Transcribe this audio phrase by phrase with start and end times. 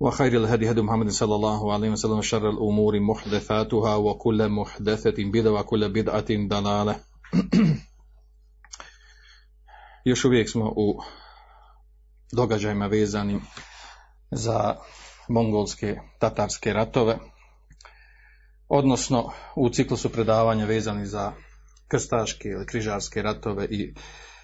[0.00, 5.88] وخير الهدي هدي محمد صلى الله عليه وسلم وشر الأمور محدثاتها وكل محدثة بدعة وكل
[5.88, 7.00] بدعة ضلالة
[10.04, 11.00] Još uvijek smo u
[12.32, 13.40] događajima vezanim
[14.30, 14.76] za
[15.28, 17.18] mongolske tatarske ratove,
[18.68, 21.32] odnosno u ciklusu predavanja vezani za
[21.88, 23.94] krstaške ili križarske ratove i,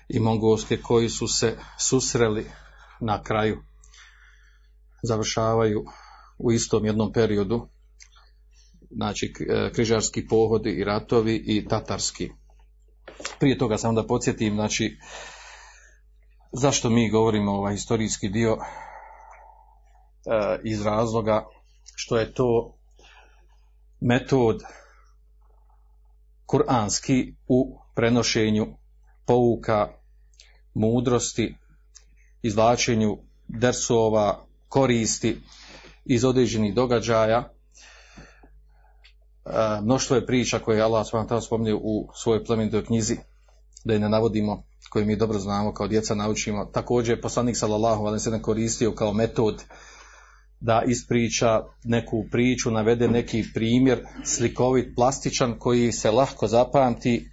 [0.08, 2.46] i mongolske koji su se susreli
[3.00, 3.62] na kraju,
[5.03, 5.85] završavaju
[6.37, 7.67] u istom jednom periodu,
[8.91, 9.33] znači
[9.73, 12.29] križarski pohodi i ratovi i tatarski.
[13.39, 14.97] Prije toga samo da podsjetim, znači,
[16.51, 18.59] zašto mi govorimo ovaj historijski dio e,
[20.63, 21.45] iz razloga
[21.95, 22.77] što je to
[23.99, 24.61] metod
[26.45, 28.67] kuranski u prenošenju
[29.25, 29.87] pouka,
[30.73, 31.55] mudrosti,
[32.41, 35.37] izvlačenju dersova, koristi
[36.05, 37.39] iz određenih događaja.
[39.45, 41.41] E, mnoštvo je priča koje je Allah s.w.t.
[41.41, 43.17] spominje u svojoj plemenitoj knjizi,
[43.83, 46.65] da je ne navodimo, koje mi dobro znamo, kao djeca naučimo.
[46.65, 49.63] Također je poslanik sallallahu alejhi ve koristio kao metod
[50.59, 57.29] da ispriča neku priču, navede neki primjer slikovit, plastičan koji se lahko zapamti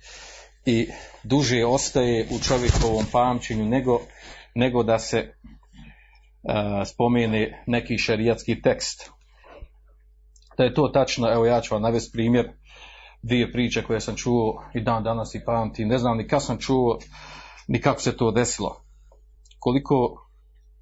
[0.67, 0.89] i
[1.25, 4.01] duže ostaje u čovjekovom pamćenju nego,
[4.55, 5.38] nego da se
[6.87, 9.11] spomene neki šerijatski tekst.
[10.57, 12.51] Da je to tačno, evo ja ću vam navesti primjer
[13.23, 15.89] dvije priče koje sam čuo i dan danas i pamtim.
[15.89, 16.99] Ne znam ni kad sam čuo,
[17.69, 18.83] ni kako se to desilo.
[19.59, 20.29] Koliko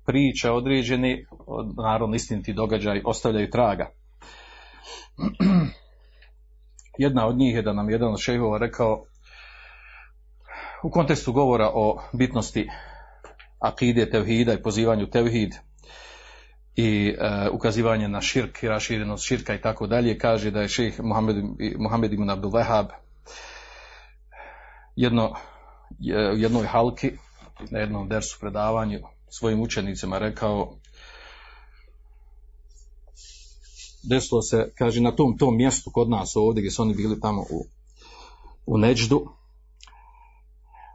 [0.06, 1.26] priče određeni,
[1.76, 3.90] naravno istiniti događaj, ostavljaju traga.
[6.98, 9.02] Jedna od njih je da nam jedan od šehova rekao
[10.82, 12.68] u kontekstu govora o bitnosti
[13.58, 15.54] akide tevhida i pozivanju tevhid
[16.76, 21.00] i e, ukazivanje na širk i raširenost širka i tako dalje, kaže da je šeh
[21.00, 21.36] Muhammed,
[21.78, 22.86] Muhammed ibn Abdul Wahab
[24.96, 25.34] jedno,
[26.36, 27.12] jednoj halki
[27.70, 30.76] na jednom dersu predavanju svojim učenicima rekao
[34.08, 37.42] desilo se, kaže, na tom, tom mjestu kod nas ovdje gdje su oni bili tamo
[37.42, 37.66] u,
[38.66, 39.26] u Neđdu,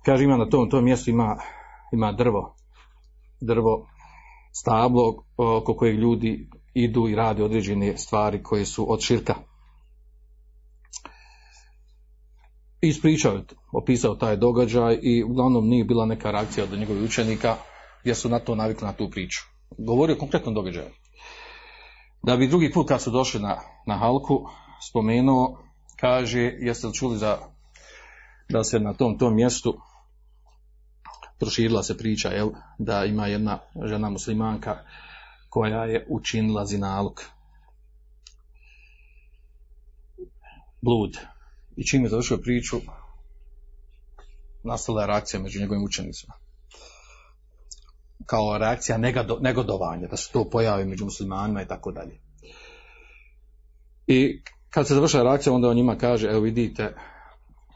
[0.06, 1.38] kaže, ima na tom, tom mjestu ima,
[1.92, 2.56] ima drvo,
[3.42, 3.88] drvo,
[4.52, 9.36] stablo oko kojeg ljudi idu i rade određene stvari koje su od širka.
[12.82, 17.56] Ispričao je, opisao taj događaj i uglavnom nije bila neka reakcija od njegovih učenika,
[18.04, 19.42] jer su na to navikli na tu priču.
[19.78, 20.90] Govorio o konkretnom događaju.
[22.24, 24.46] Da bi drugi put kad su došli na, na halku
[24.90, 25.58] spomenuo,
[26.00, 27.38] kaže, jeste li čuli za,
[28.50, 29.78] da se na tom tom mjestu
[31.42, 34.78] proširila se priča, jel, da ima jedna žena muslimanka
[35.50, 37.22] koja je učinila zinaluk.
[40.82, 41.18] Blud.
[41.76, 42.78] I čim je završio priču,
[44.64, 46.34] nastala je reakcija među njegovim učenicima
[48.26, 48.98] kao reakcija
[49.42, 52.20] negodovanja, da se to pojavi među muslimanima i tako dalje.
[54.08, 56.96] I kad se završava reakcija, onda on njima kaže, evo vidite,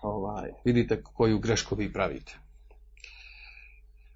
[0.02, 2.40] ovaj, vidite koju grešku vi pravite.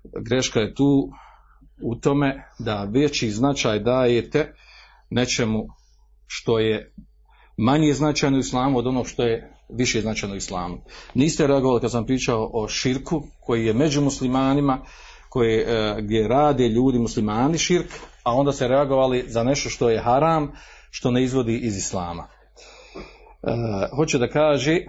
[0.03, 1.09] Greška je tu
[1.81, 4.53] u tome da veći značaj dajete
[5.09, 5.67] nečemu
[6.27, 6.93] što je
[7.57, 10.77] manje značajno islamu od onog što je više značajno u islamu.
[11.13, 14.81] Niste reagovali kad sam pričao o širku koji je među muslimanima,
[15.29, 15.65] koje,
[16.01, 17.89] gdje rade ljudi muslimani širk,
[18.23, 20.51] a onda se reagovali za nešto što je haram,
[20.91, 22.27] što ne izvodi iz islama.
[23.43, 23.51] E,
[23.95, 24.79] hoće da kaže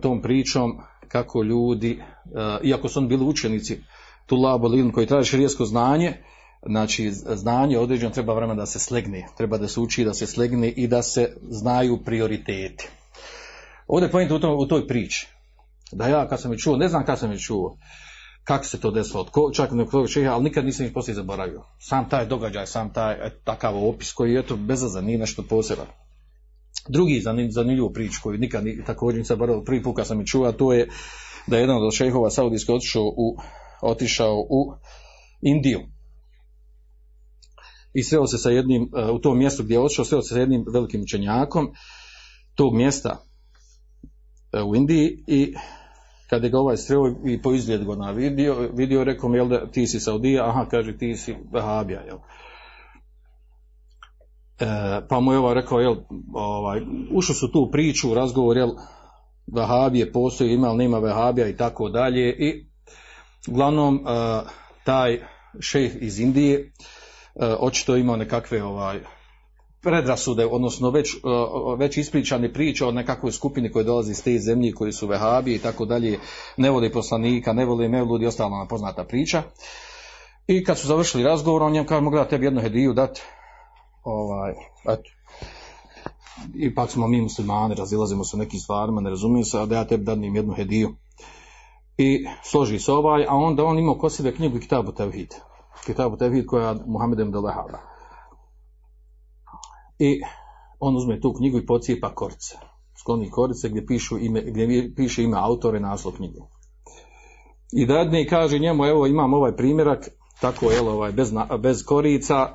[0.00, 0.78] tom pričom
[1.08, 3.80] kako ljudi, e, iako su oni bili učenici
[4.28, 6.12] Tulabo Lilin koji traže širijesko znanje,
[6.66, 10.68] znači znanje određeno treba vremena da se slegne, treba da se uči da se slegne
[10.68, 12.88] i da se znaju prioriteti.
[13.86, 15.28] Ovdje je u, u toj priči.
[15.92, 17.78] Da ja kad sam je čuo, ne znam kad sam je čuo,
[18.44, 21.62] kako se to desilo, od ko, čak nekog šeha, ali nikad nisam ih poslije zaboravio.
[21.78, 25.86] Sam taj događaj, sam taj et, takav opis koji eto bezazan, nije nešto poseban.
[26.88, 30.26] Drugi zanim- zanimljivu priču koju nikad ni, također nisam zaboravio, prvi put kad sam je
[30.26, 30.88] čuo, a to je
[31.46, 33.36] da je jedan od šehova saudijskih otišao u,
[33.82, 34.72] otišao u
[35.40, 35.80] Indiju.
[37.94, 40.40] I sreo se sa jednim, e, u tom mjestu gdje je otišao, sreo se sa
[40.40, 41.68] jednim velikim učenjakom
[42.54, 43.24] tog mjesta
[44.52, 45.54] e, u Indiji i
[46.30, 48.10] kad je ga ovaj sreo i po izgled ga na
[48.72, 52.18] vidio, rekao mi, jel da ti si Saudija, aha, kaže ti si Vahabija, jel?
[54.58, 54.66] E,
[55.08, 55.96] pa mu je ovaj rekao, jel,
[56.34, 56.80] ovaj,
[57.12, 58.70] ušli su tu priču, razgovor, jel,
[59.46, 62.67] Vahabije postoji, ima li nema Vahabija i tako dalje i
[63.48, 64.00] uglavnom e,
[64.84, 65.20] taj
[65.60, 66.66] šejh iz Indije e,
[67.60, 69.00] očito imao nekakve ovaj
[69.82, 71.18] predrasude, odnosno već, e,
[71.78, 75.58] već ispričane priče o nekakvoj skupini koji dolazi iz te zemlje, koji su vehabije i
[75.58, 76.18] tako dalje,
[76.56, 79.42] ne voli poslanika, ne voli mevludi, ostala nam poznata priča.
[80.46, 83.20] I kad su završili razgovor, on njemu kaže, mogu da tebi jednu hediju dati,
[84.04, 84.52] ovaj,
[84.88, 85.10] eto,
[86.54, 89.84] ipak smo mi muslimani, razilazimo se u nekim stvarima, ne razumijem se, a da ja
[89.84, 90.94] tebi danim jednu hediju.
[91.98, 95.34] I složi se ovaj, a onda on imao kod sebe knjigu Kitabu Tevhid.
[95.86, 97.78] Kitabu Tevhid koja je Muhammed ibn Delehaba.
[99.98, 100.20] I
[100.80, 102.58] on uzme tu knjigu i pocijepa korice.
[103.00, 106.38] Skloni korice gdje, pišu ime, gdje piše ime autora i naslov knjige.
[107.72, 110.08] I dadne i kaže njemu, evo imam ovaj primjerak,
[110.40, 112.54] tako je, ovaj, bez, bez korica,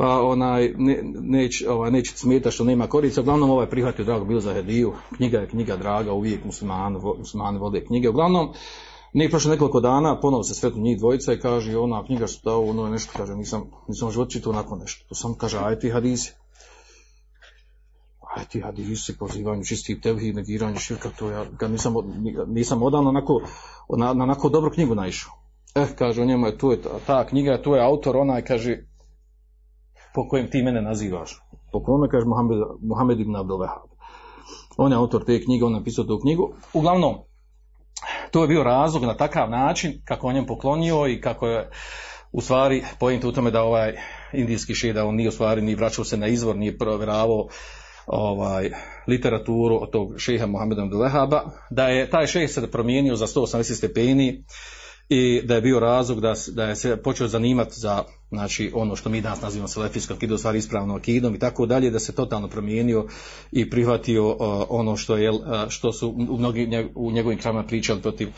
[0.00, 4.40] pa onaj, ne, neć, ovaj, neće smeta što nema korica, uglavnom ovaj prihvatio drago bilo
[4.40, 8.52] za hediju, knjiga je knjiga draga, uvijek muslimani, muslimani vode knjige, uglavnom,
[9.12, 12.64] nije prošlo nekoliko dana, ponovo se sretnu njih dvojica i kaže, ona knjiga što dao,
[12.64, 15.78] ono je nešto, kaže, nisam, nisam u životu čitao onako nešto, to sam kaže, aj
[15.78, 16.32] ti hadisi,
[18.36, 21.94] aj ti hadisi, pozivanju čistih tevhid, negiranje širka, to ja ga nisam,
[22.46, 23.40] nisam odavno onako,
[23.96, 25.32] na, na onako dobru knjigu naišao.
[25.74, 28.89] Eh, kaže, o njemu je, tu je ta, ta knjiga, tu je autor, onaj, kaže,
[30.14, 31.42] po kojem ti mene nazivaš.
[31.72, 33.88] Po kome, kaže, Mohamed, Mohamed ibn Abdel Wahab.
[34.76, 36.52] On je autor te knjige, on je napisao tu knjigu.
[36.74, 37.14] Uglavnom,
[38.30, 41.70] to je bio razlog na takav način kako on njem poklonio i kako je
[42.32, 43.96] u stvari pojent u tome da ovaj
[44.32, 47.48] indijski šeda, on nije u stvari ni vraćao se na izvor, nije provjeravao
[48.06, 48.70] ovaj,
[49.06, 54.44] literaturu od tog šeha Mohameda Abdelehaba, da je taj šeh se promijenio za 180 stepeni
[55.08, 59.08] i da je bio razlog da, da je se počeo zanimati za znači, ono što
[59.08, 63.06] mi danas nazivamo selefijskom akidom, stvari ispravnom akidom i tako dalje, da se totalno promijenio
[63.52, 64.36] i prihvatio uh,
[64.68, 65.38] ono što, je, uh,
[65.68, 68.28] što su mnogi, u njegovim kramama pričali protiv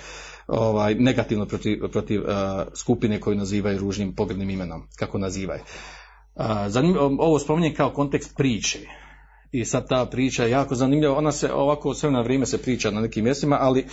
[0.47, 2.29] ovaj, negativno protiv, protiv uh,
[2.75, 5.61] skupine koju nazivaju ružnim pogrednim imenom, kako nazivaju.
[6.35, 8.79] Uh, zanim, ovo spominjem kao kontekst priče,
[9.53, 12.91] i sad ta priča je jako zanimljiva, ona se ovako sve na vrijeme se priča
[12.91, 13.87] na nekim mjestima, ali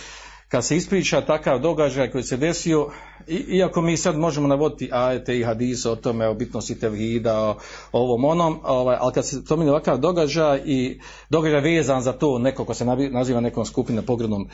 [0.48, 2.90] kad se ispriča takav događaj koji se desio,
[3.28, 7.56] i, iako mi sad možemo navoditi ajete i hadise o tome, o bitnosti tevhida, o,
[7.92, 11.00] ovom onom, ovaj, ali kad se spominje ovakav događaj i
[11.30, 14.48] događaj vezan za to neko ko se naziva nekom skupinom pogrednom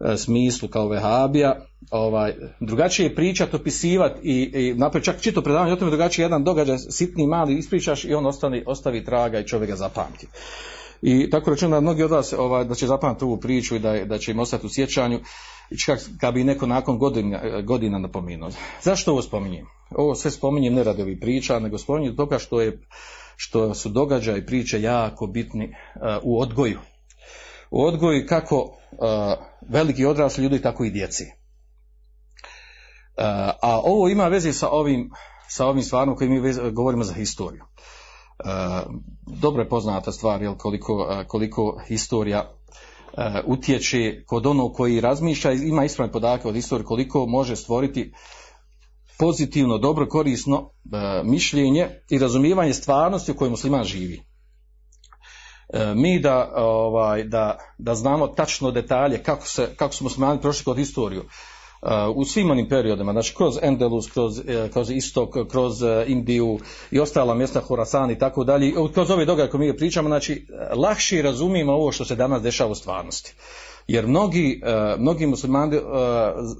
[0.00, 5.72] e, smislu kao vehabija, ovaj, drugačije je pričati, opisivati i, i naprijed čak čito predavanje
[5.72, 9.70] o tome drugačije jedan događaj, sitni, mali, ispričaš i on ostani, ostavi traga i čovjek
[9.70, 10.26] ga zapamti.
[11.02, 14.04] I tako računam da mnogi od vas ovaj, da će zapamati ovu priču i da,
[14.04, 15.20] da će im ostati u sjećanju,
[15.84, 18.50] čak kad bi neko nakon godina, godina napomenuo.
[18.82, 19.66] Zašto ovo spominjem?
[19.90, 22.80] Ovo sve spominjem ne radi ovih priča, nego spominjem toga što, je,
[23.36, 25.72] što su događaje i priče jako bitni uh,
[26.22, 26.78] u odgoju.
[27.70, 28.70] U odgoju kako uh,
[29.68, 31.24] veliki odrasli ljudi, tako i djeci.
[31.24, 31.30] Uh,
[33.62, 35.10] a ovo ima veze sa ovim,
[35.48, 37.62] sa ovim stvarima koji mi govorimo za historiju.
[38.44, 38.94] Uh,
[39.26, 45.52] dobro je poznata stvar jel, koliko, uh, koliko historija uh, utječe kod onog koji razmišlja
[45.52, 48.12] ima ispravne podatke od historije koliko može stvoriti
[49.18, 50.70] pozitivno, dobro, korisno
[51.24, 54.22] mišljenje i razumijevanje stvarnosti u kojoj musliman živi.
[55.94, 60.76] Mi da, ovaj, da, da znamo tačno detalje kako, se, kako su muslimani prošli kod
[60.76, 61.24] historiju,
[62.14, 66.58] u svim onim periodima, znači kroz Endelus, kroz, kroz Istok, kroz Indiju
[66.90, 70.46] i ostala mjesta Horasan i tako dalje, kroz ove događaje koje mi pričamo, znači
[70.76, 73.34] lakše razumijemo ovo što se danas dešava u stvarnosti.
[73.88, 74.62] Jer mnogi,
[74.98, 75.80] mnogi muslimani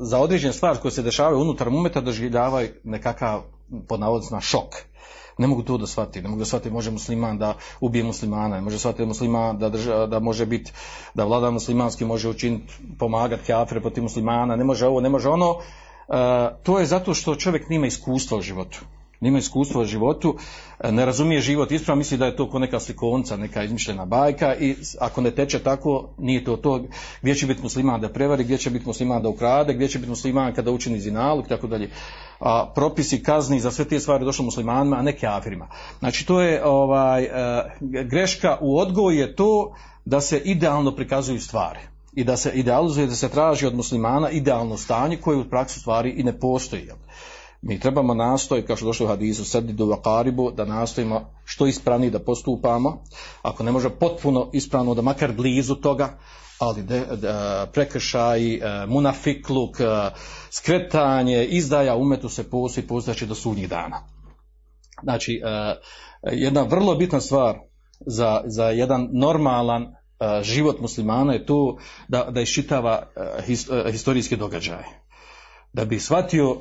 [0.00, 3.42] za određene stvari koje se dešavaju unutar umeta doživljavaju nekakav,
[3.88, 4.89] pod navodicima, šok
[5.40, 8.60] ne mogu to da shvati, ne mogu da shvati može musliman da ubije muslimana, ne
[8.60, 10.72] može shvatiti musliman da, drža, da može biti,
[11.14, 15.50] da vlada muslimanski može učiniti, pomagati kafire protiv muslimana, ne može ovo, ne može ono,
[15.50, 16.14] uh,
[16.62, 18.84] to je zato što čovjek nima iskustva u životu.
[19.20, 20.36] Nema iskustva u životu,
[20.80, 24.54] e, ne razumije život ispravno, misli da je to ko neka slikovnica, neka izmišljena bajka
[24.54, 26.84] i ako ne teče tako, nije to to
[27.22, 30.10] gdje će biti musliman da prevari, gdje će biti musliman da ukrade, gdje će biti
[30.10, 31.90] musliman kada učini zinalog i tako dalje.
[32.40, 35.68] A propisi kazni za sve te stvari došlo muslimanima, a ne kafirima.
[35.98, 37.30] Znači to je ovaj, e,
[37.80, 39.74] greška u odgoju je to
[40.04, 41.78] da se idealno prikazuju stvari
[42.14, 46.10] i da se idealizuje, da se traži od muslimana idealno stanje koje u praksi stvari
[46.10, 46.88] i ne postoji.
[47.62, 52.18] Mi trebamo nastojiti, kao što došlo u hadisu, srdidu vakaribu, da nastojimo što ispravnije da
[52.18, 53.02] postupamo,
[53.42, 56.18] ako ne može potpuno ispravno, da makar blizu toga,
[56.58, 57.34] ali de, de-
[57.72, 59.84] prekršaji, e, munafikluk, e,
[60.50, 64.02] skretanje, izdaja umetu se postoji, postojeći do sudnjih dana.
[65.02, 65.74] Znači, e,
[66.32, 67.58] jedna vrlo bitna stvar
[68.06, 69.88] za, za jedan normalan e,
[70.42, 75.09] život muslimana je to da, da iščitava e, his- e, historijske događaje.
[75.72, 76.56] Da bi shvatio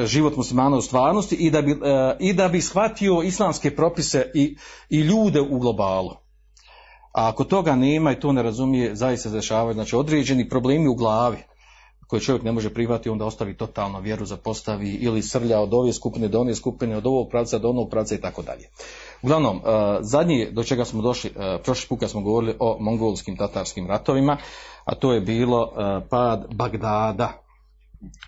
[0.00, 4.30] e, život muslimana u stvarnosti i da bi, e, i da bi shvatio islamske propise
[4.34, 4.56] i,
[4.90, 6.10] i ljude u globalu.
[7.12, 10.94] A ako toga nema i to ne razumije, zaista se dešavaju znači određeni problemi u
[10.94, 11.38] glavi
[12.08, 16.28] koje čovjek ne može prihvatiti, onda ostavi totalno vjeru, zapostavi ili srlja od ove skupine
[16.28, 18.68] do one skupine, od ovog pravca do onog pravca i tako dalje.
[19.22, 19.62] Uglavnom, uh,
[20.00, 24.36] zadnji do čega smo došli, uh, prošli put kad smo govorili o mongolskim tatarskim ratovima,
[24.84, 27.47] a to je bilo uh, pad Bagdada.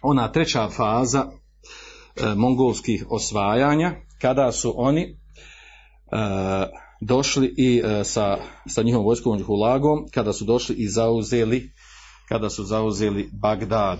[0.03, 5.17] Ona treća faza uh, mongolskih osvajanja, kada su oni
[6.12, 6.19] uh,
[7.00, 11.73] došli i uh, sa, sa njihovom vojskom Hulagom, kada su došli i zauzeli
[12.31, 13.99] kada su zauzeli Bagdad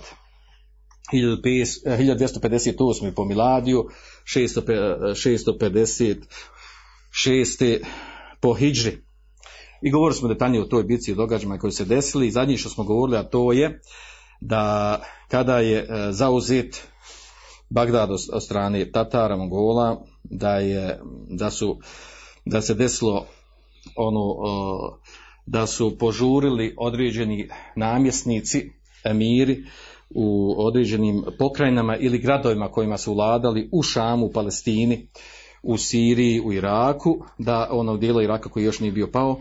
[1.13, 3.13] 1500 eh, 1258.
[3.15, 3.85] po Miladiju
[4.35, 6.15] 650
[7.11, 7.83] 656.
[8.41, 8.97] po Hidžri
[9.81, 12.69] i govorili smo detaljnije o toj bici i događajima koji se desili i zadnji što
[12.69, 13.81] smo govorili a to je
[14.41, 16.87] da kada je eh, zauzet
[17.69, 21.79] Bagdad od, strane Tatara, Mongola da je da su
[22.45, 23.25] da se desilo
[23.95, 24.93] ono uh,
[25.45, 28.71] da su požurili određeni namjesnici,
[29.03, 29.63] emiri
[30.09, 35.07] u određenim pokrajinama ili gradovima kojima su vladali u Šamu, u Palestini,
[35.63, 39.39] u Siriji, u Iraku, da ono dijelo Iraka koji još nije bio pao,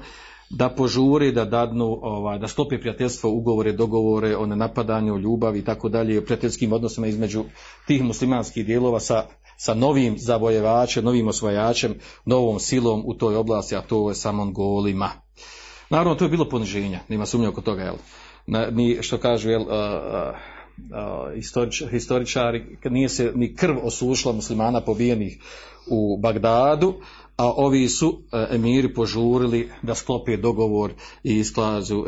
[0.50, 5.88] da požuri, da dadnu, ovaj, da stopi prijateljstvo, ugovore, dogovore o nenapadanju, ljubavi i tako
[5.88, 7.44] dalje, prijateljskim odnosima između
[7.86, 9.24] tih muslimanskih dijelova sa,
[9.56, 15.10] sa novim zavojevačem, novim osvajačem, novom silom u toj oblasti, a to je sa Mongolima.
[15.90, 17.96] Naravno, to je bilo poniženja, nema sumnje oko toga, jel?
[18.46, 19.68] Na, ni, što kažu, jel, uh,
[21.34, 25.38] historič, historičari, nije se ni krv osušila muslimana pobijenih
[25.86, 26.94] u Bagdadu,
[27.36, 30.92] a ovi su uh, emiri požurili da sklope dogovor
[31.24, 32.06] i iskažu, uh,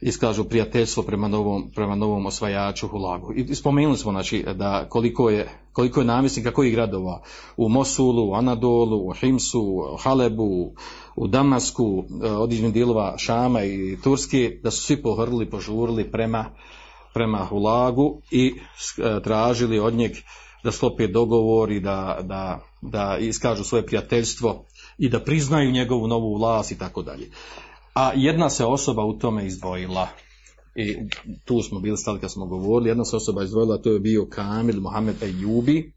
[0.00, 3.32] iskažu prijateljstvo prema novom, prema novom osvajaču Hulagu.
[3.32, 7.22] I spomenuli smo znači, da koliko je, koliko je namjesnika kojih gradova
[7.56, 10.72] u Mosulu, u Anadolu, u Himsu, u Halebu,
[11.16, 12.04] u Damasku,
[12.38, 16.44] određenih dijelova Šama i Turske, da su svi pohrlili, požurili prema,
[17.16, 20.12] prema Hulagu i e, tražili od njeg
[20.64, 24.64] da sklope dogovor i da, da, da iskažu svoje prijateljstvo
[24.98, 27.30] i da priznaju njegovu novu vlast i tako dalje.
[27.94, 30.08] A jedna se osoba u tome izdvojila.
[30.74, 30.96] I
[31.44, 34.80] tu smo bili stali kad smo govorili, jedna se osoba izdvojila, to je bio Kamil
[34.80, 35.92] Mohamed Ejubi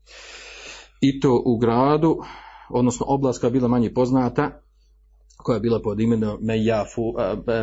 [1.01, 2.17] i to u gradu,
[2.69, 4.61] odnosno oblast koja je bila manje poznata,
[5.37, 6.37] koja je bila pod imenom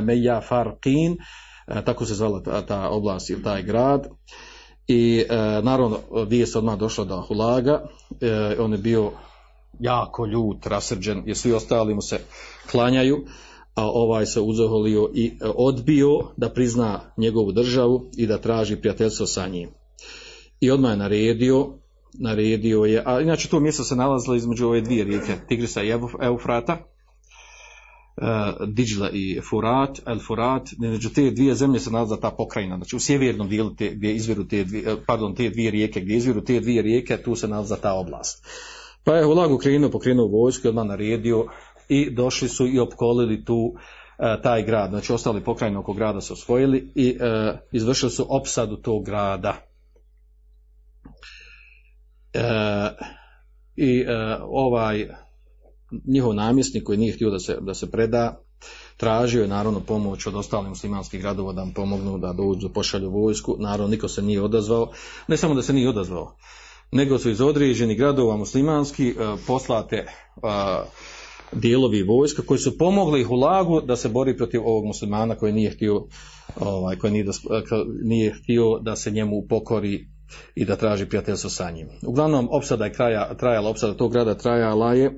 [0.02, 1.16] Meja Farqin,
[1.66, 4.08] tako se zvala ta, ta oblast ili taj grad.
[4.88, 7.88] I e, naravno vijest odmah došla do Hulaga,
[8.20, 9.12] e, on je bio
[9.80, 12.18] jako ljut, rasrđen, jer svi ostali mu se
[12.70, 13.24] klanjaju,
[13.74, 19.48] a ovaj se uzoholio i odbio da prizna njegovu državu i da traži prijateljstvo sa
[19.48, 19.68] njim.
[20.60, 21.68] I odmah je naredio,
[22.20, 26.78] naredio je, a inače to mjesto se nalazilo između ove dvije rijeke, Tigrisa i Eufrata,
[28.66, 33.00] Diđla i Furat, El Furat, među te dvije zemlje se nalaza ta pokrajina, znači u
[33.00, 36.82] sjevernom dijelu te, gdje izviru te dvije, pardon, te dvije rijeke, gdje izviru te dvije
[36.82, 38.46] rijeke, tu se nalaza ta oblast.
[39.04, 41.46] Pa je Hulag krenuo, pokrenuo vojsku, odmah naredio
[41.88, 46.32] i došli su i opkolili tu uh, taj grad, znači ostali pokrajine oko grada su
[46.32, 49.56] osvojili i uh, izvršili su opsadu tog grada.
[52.34, 53.06] Uh,
[53.76, 54.04] I
[54.48, 55.06] ovaj
[56.06, 58.40] njihov namjesnik koji nije htio da se, da se preda,
[58.96, 63.56] tražio je naravno pomoć od ostalih muslimanskih gradova da mu pomognu da dođu, pošalju vojsku,
[63.58, 64.92] naravno niko se nije odazvao,
[65.28, 66.36] ne samo da se nije odazvao,
[66.92, 70.42] nego su iz određenih gradova muslimanski uh, poslate uh,
[71.52, 76.06] dijelovi vojska koji su pomogli Hulagu da se bori protiv ovog muslimana koji nije htio
[76.60, 77.32] ovaj koji nije, da,
[78.02, 80.08] nije htio da se njemu pokori
[80.54, 81.88] i da traži prijateljstvo sa njim.
[82.06, 85.12] Uglavnom, opsada je kraja, trajala, opsada tog grada trajala je e,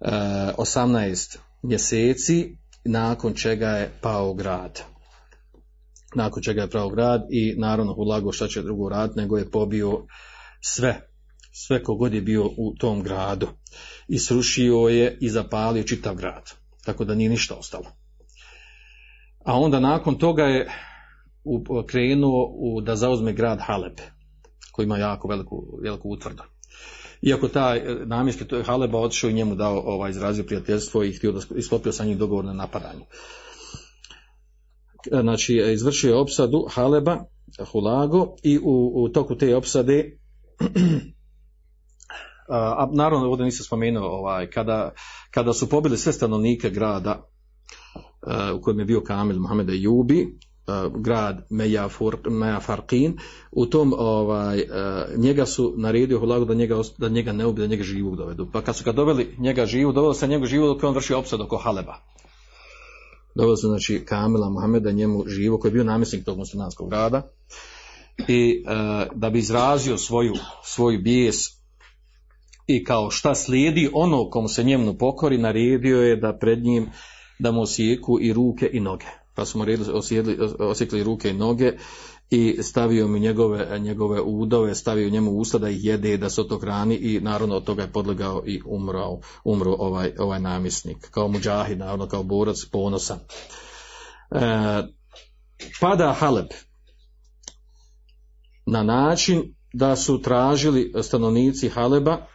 [0.00, 4.82] 18 mjeseci, nakon čega je pao grad.
[6.14, 10.06] Nakon čega je pao grad i naravno ulago šta će drugo raditi, nego je pobio
[10.60, 11.08] sve,
[11.52, 13.48] sve kogod je bio u tom gradu.
[14.08, 16.50] I srušio je i zapalio čitav grad.
[16.84, 17.86] Tako da nije ništa ostalo.
[19.44, 20.70] A onda nakon toga je
[21.86, 23.96] krenuo da zauzme grad Haleb,
[24.72, 26.42] koji ima jako veliku, veliku utvrdu.
[27.26, 31.32] Iako taj namjenski to je Haleba otišao i njemu dao ovaj, izrazio prijateljstvo i htio
[31.32, 33.04] da isklopio sa njim dogovor na napadanje.
[35.20, 37.24] Znači, izvršio je opsadu Haleba,
[37.72, 40.18] Hulago i u, u toku te opsade
[42.48, 44.92] a naravno ovdje nisam spomenuo ovaj, kada,
[45.30, 47.28] kada su pobili sve stanovnike grada
[48.54, 50.38] u kojem je bio Kamil Mohamed Jubi,
[50.94, 51.88] grad Meja,
[52.30, 53.18] Meja Farkin,
[53.52, 54.64] u tom ovaj,
[55.16, 58.48] njega su naredio Hulagu da njega, da njega ne ubije, da njega živog dovedu.
[58.52, 61.40] Pa kad su ga doveli njega živu, doveli se njega živu dok on vrši opsad
[61.40, 61.94] oko Haleba.
[63.34, 67.22] Doveli su znači Kamila Mohameda njemu živo koji je bio namjesnik tog muslimanskog grada
[68.28, 68.64] i
[69.14, 71.36] da bi izrazio svoju, svoju bijes
[72.66, 76.90] i kao šta slijedi ono komu se njemu pokori, naredio je da pred njim
[77.38, 79.25] da mu osijeku i ruke i noge.
[79.36, 79.64] Pa smo
[80.58, 81.72] osjekli ruke i noge
[82.30, 86.48] i stavio mu njegove, njegove udove, stavio njemu usta da ih jede, da se od
[86.48, 91.10] tog hrani i naravno od toga je podlegao i umro, umro ovaj, ovaj namjesnik.
[91.10, 93.18] Kao muđahid, naravno kao borac, ponosan.
[93.18, 94.82] E,
[95.80, 96.46] pada Haleb
[98.66, 102.26] na način da su tražili stanovnici Haleba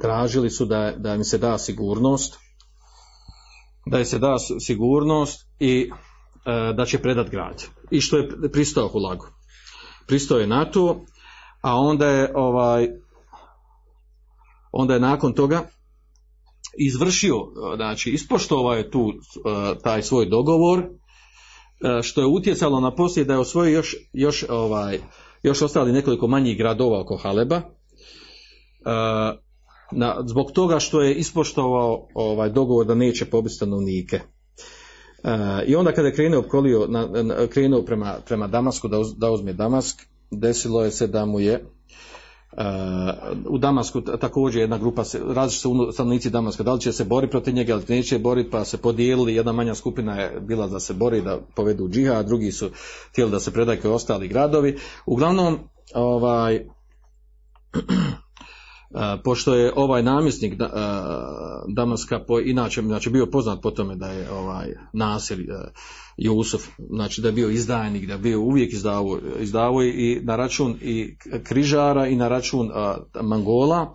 [0.00, 2.45] tražili su da, da im se da sigurnost
[3.86, 5.90] da se da sigurnost i
[6.46, 7.64] e, da će predat grad.
[7.90, 9.26] I što je pristao Hulagu.
[10.06, 11.04] Pristao je na to,
[11.60, 12.88] a onda je ovaj
[14.72, 15.68] onda je nakon toga
[16.78, 17.34] izvršio,
[17.76, 23.32] znači ispoštovao je tu e, taj svoj dogovor, e, što je utjecalo na poslije da
[23.32, 24.98] je osvojio još, još, ovaj,
[25.42, 27.62] još ostali nekoliko manjih gradova oko Haleba,
[29.92, 34.16] na, zbog toga što je ispoštovao ovaj dogovor da neće pobiti stanovnike.
[34.16, 39.14] E, I onda kada je krenuo, opkolio, na, na, krenuo prema, prema Damasku da, uz,
[39.16, 41.64] da uzme Damask, desilo je se da mu je
[42.56, 42.62] Uh,
[43.48, 47.54] u Damasku također jedna grupa, se, različite stanovnici Damaska, da li će se boriti protiv
[47.54, 51.20] njega ili neće boriti, pa se podijelili, jedna manja skupina je bila da se bori,
[51.20, 52.70] da povedu džiha, a drugi su
[53.10, 54.78] htjeli da se predaju ostali gradovi.
[55.06, 55.58] Uglavnom,
[55.94, 56.60] ovaj,
[59.24, 60.54] pošto je ovaj namjesnik
[61.68, 65.38] Damaska po, inače znači bio poznat po tome da je ovaj Nasir
[66.16, 70.76] Jusuf znači da je bio izdajnik da je bio uvijek izdavao, izdavao i na račun
[70.80, 72.70] i križara i na račun
[73.22, 73.94] Mangola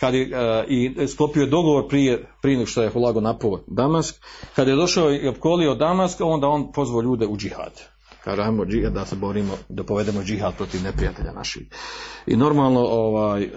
[0.00, 0.28] kad je,
[0.68, 4.14] i sklopio dogovor prije, prije nego što je Hulago napao Damask.
[4.56, 7.89] Kad je došao i opkolio Damask onda on pozvao ljude u džihad
[8.24, 11.66] kaže ajmo da se borimo, da povedemo džihad protiv neprijatelja naših.
[12.26, 13.48] I normalno ovaj, e,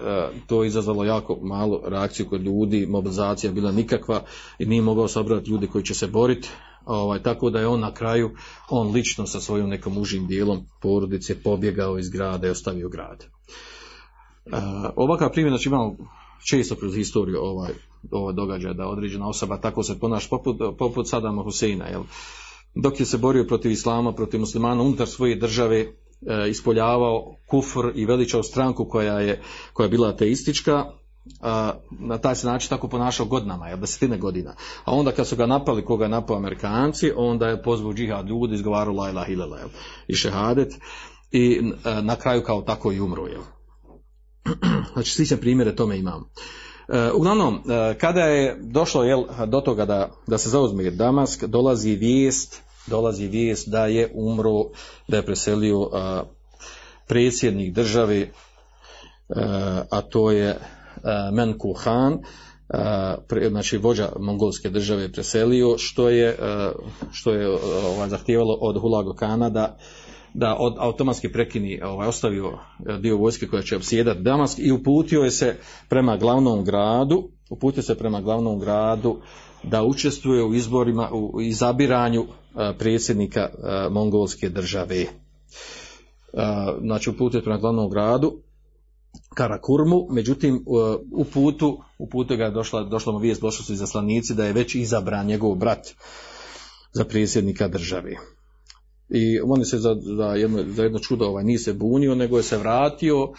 [0.46, 4.22] to je izazvalo jako malo reakciju kod ljudi, mobilizacija bila nikakva
[4.58, 6.48] i nije mogao sabrati ljudi koji će se boriti,
[6.86, 8.30] ovaj, tako da je on na kraju,
[8.70, 13.24] on lično sa svojim nekom užim dijelom porodice pobjegao iz grada i ostavio grad.
[14.46, 14.52] Uh,
[14.96, 15.96] ovakav primjer, znači imamo
[16.50, 17.72] često kroz historiju ovaj,
[18.10, 22.02] ovaj događaj da određena osoba tako se ponaša poput, poput Sadama Huseina, jel?
[22.74, 25.88] Dok je se borio protiv islama, protiv muslimana unutar svoje države e,
[26.48, 30.84] ispoljavao kufr i veličao stranku koja je, koja je bila ateistička,
[31.90, 34.54] na taj se način tako ponašao godinama, jer desetine godina.
[34.84, 38.94] A onda kad su ga napali, koga napao Amerikanci, onda je pozvao džihad ljudi, izgovarao
[38.94, 39.60] la ilaha illallah
[40.08, 40.74] i šehadet
[41.30, 43.26] i a, na kraju kao tako i umro.
[43.26, 43.42] Jel.
[44.92, 46.30] Znači slične primjere tome imam.
[46.88, 51.96] E, uglavnom, e, kada je došlo jel, do toga da, da se zauzme Damask, dolazi
[51.96, 54.64] vijest, dolazi vijest da je umro,
[55.08, 56.22] da je preselio a,
[57.08, 58.28] predsjednik države,
[59.28, 60.58] a, a to je
[61.02, 62.18] a, Menku Han,
[63.28, 66.36] pre, znači vođa mongolske države preselio, što je,
[67.12, 67.48] što je
[67.86, 69.76] ovaj, zahtijevalo od Hulago Kana da,
[70.34, 72.58] da od, automatski prekini, ovaj, ostavio
[73.00, 75.56] dio vojske koja će obsjedati Damask i uputio je se
[75.88, 79.20] prema glavnom gradu, uputio se prema glavnom gradu
[79.62, 82.26] da učestvuje u izborima, u izabiranju
[82.78, 83.48] predsjednika
[83.90, 85.06] mongolske države.
[86.80, 88.42] Znači uputio prema glavnom gradu
[89.34, 90.64] Karakurmu, međutim
[91.12, 94.52] u putu, u putu ga je došla, došla mu vijest, došli su izaslanici da je
[94.52, 95.94] već izabran njegov brat
[96.92, 98.16] za predsjednika države.
[99.08, 102.42] i on se za, za, jedno, za jedno čudo ovaj, nije se bunio, nego je
[102.42, 103.32] se vratio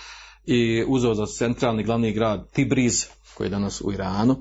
[0.46, 3.06] i uzeo za centralni glavni grad Tibriz,
[3.38, 4.36] koji je danas u Iranu.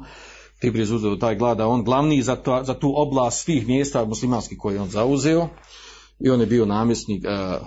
[0.64, 4.58] Tibriz uzeo taj grad, a on glavni za, to, za tu oblast svih mjesta muslimanskih
[4.58, 5.48] koje je on zauzeo.
[6.20, 7.66] I on je bio namjesnik uh,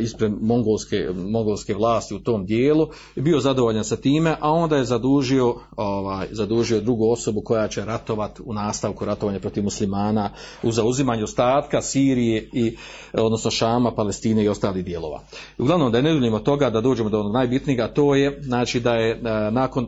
[0.00, 5.54] ispred mongolske, mongolske vlasti u tom dijelu bio zadovoljan sa time, a onda je zadužio,
[5.76, 10.30] ovaj, zadužio drugu osobu koja će ratovati u nastavku ratovanja protiv muslimana
[10.62, 12.76] u zauzimanju ostatka Sirije i
[13.12, 15.22] odnosno Šama, Palestine i ostalih dijelova.
[15.58, 18.94] Uglavnom da ne duljimo toga da dođemo do onog najbitnijeg, a to je znači da
[18.94, 19.86] je uh, nakon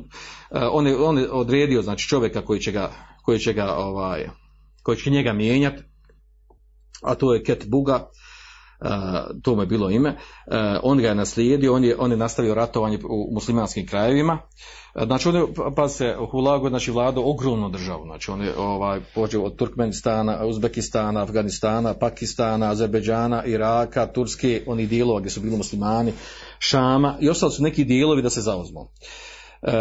[0.72, 2.90] on je, on je odredio znači čovjeka koji će ga,
[3.24, 4.28] koji će ga ovaj,
[4.82, 5.82] koji će njega mijenjati
[7.04, 8.08] a to je Ket Buga,
[9.42, 12.54] to mu je bilo ime, uh, on ga je naslijedio, on je, on je nastavio
[12.54, 14.38] ratovanje u muslimanskim krajevima,
[15.02, 19.42] Znači on je, pa se Hulago, znači vladao ogromnu državu, znači on je ovaj, počeo
[19.42, 26.12] od Turkmenistana, Uzbekistana, Afganistana, Pakistana, Azerbeđana, Iraka, Turske, oni dijelova gdje su bili muslimani,
[26.58, 28.86] Šama i ostali su neki dijelovi da se zauzmu.
[29.62, 29.72] E,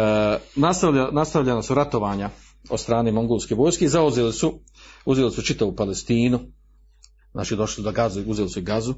[0.56, 2.30] nastavlja, nastavljena su ratovanja
[2.70, 4.52] od strane mongolske vojske i zauzeli su,
[5.04, 6.40] uzeli su čitavu Palestinu,
[7.34, 8.94] znači došli do gazu, uzeli su gazu,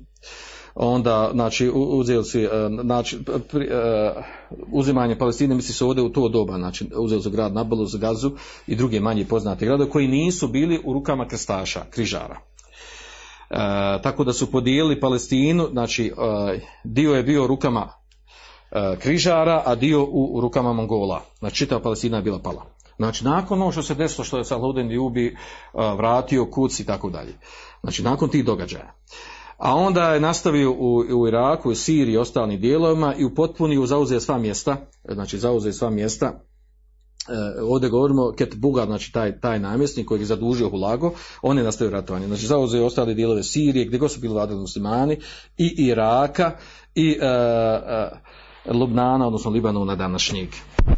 [0.74, 2.38] onda znači uzeli su,
[2.82, 3.18] znači,
[3.48, 4.24] pri, uh,
[4.72, 8.30] uzimanje Palestine misli se ovdje u to doba, znači uzeli su grad Nablus, gazu
[8.66, 12.40] i druge manje poznate grade koji nisu bili u rukama krstaša, križara.
[13.50, 13.56] Uh,
[14.02, 19.74] tako da su podijelili Palestinu, znači uh, dio je bio u rukama uh, križara, a
[19.74, 21.22] dio u, u rukama Mongola.
[21.38, 22.75] Znači čitava Palestina je bila pala.
[22.96, 25.36] Znači nakon ono što se desilo što je Saludin Ljubi
[25.96, 27.38] vratio kuc i tako dalje.
[27.82, 28.94] Znači, nakon tih događaja.
[29.58, 33.86] A onda je nastavio u, u Iraku, u Siriji i ostalim dijelovima i u potpuniju
[33.86, 39.58] zauzeo sva mjesta, znači zauzeo sva mjesta, e, ovdje govorimo Ket Bugar, znači taj, taj
[39.58, 42.26] namjesnik koji je zadužio Hulago, on je nastavio ratovanje.
[42.26, 45.18] Znači zauzeo ostale dijelove Sirije, gdje god su bili vladali muslimani,
[45.56, 46.52] i Iraka,
[46.94, 48.10] i e, e,
[48.72, 50.48] Lubnana, odnosno Libanona današnjeg.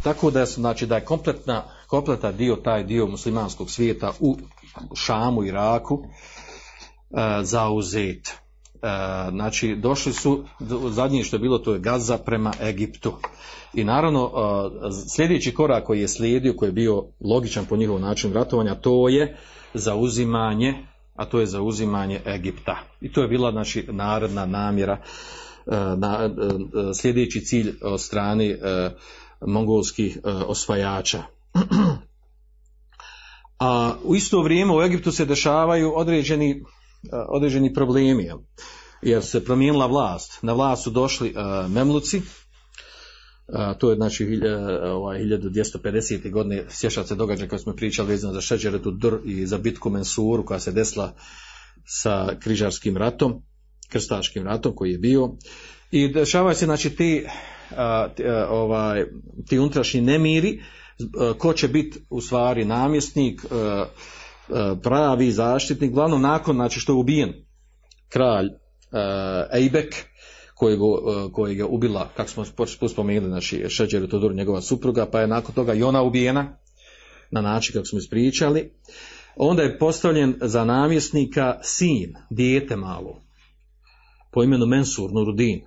[0.03, 4.37] Tako da znači, da je kompletna, kompletan dio, taj dio muslimanskog svijeta u
[4.95, 8.29] Šamu, Iraku, e, zauzet.
[8.29, 8.89] E,
[9.31, 10.45] znači, došli su,
[10.91, 13.13] zadnje što je bilo, to je Gaza prema Egiptu.
[13.75, 18.35] I naravno, e, sljedeći korak koji je slijedio, koji je bio logičan po njihovom načinu
[18.35, 19.37] ratovanja, to je
[19.75, 20.75] zauzimanje,
[21.15, 22.77] a to je zauzimanje Egipta.
[23.01, 24.99] I to je bila, znači, narodna namjera,
[25.97, 26.31] na,
[26.95, 28.59] sljedeći cilj od strane
[29.41, 31.23] mongolskih osvajača.
[33.59, 36.63] A u isto vrijeme u Egiptu se dešavaju određeni
[37.29, 38.31] određeni problemi,
[39.03, 40.39] jer se promijenila vlast.
[40.43, 42.25] Na vlast su došli uh, Memluci, uh,
[43.79, 44.31] to je znači uh,
[44.85, 46.31] ovaj, 1250.
[46.31, 50.45] godine, sjećat se događaja koje smo pričali vezano za Šeđeretu Dr i za bitku Mensuru
[50.45, 51.15] koja se desila
[51.85, 53.43] sa križarskim ratom,
[53.89, 55.37] krstaškim ratom koji je bio.
[55.91, 57.27] I dešavaju se znači ti,
[58.49, 59.05] ovaj,
[59.49, 60.63] ti unutrašnji nemiri,
[61.39, 63.51] ko će biti u stvari namjesnik, uh,
[64.83, 67.33] pravi zaštitnik, glavno nakon znači što je ubijen
[68.09, 68.49] kralj
[69.53, 70.05] Ejbek,
[70.55, 70.79] kojeg,
[71.33, 72.45] kojeg je ubila, kako smo
[72.89, 76.59] spomenuli, znači Šeđer Todor, njegova supruga, pa je nakon toga i ona ubijena,
[77.31, 78.73] na način kako smo ispričali.
[79.37, 83.23] Onda je postavljen za namjesnika sin, dijete malo,
[84.33, 85.61] po imenu Mensur Nurudin,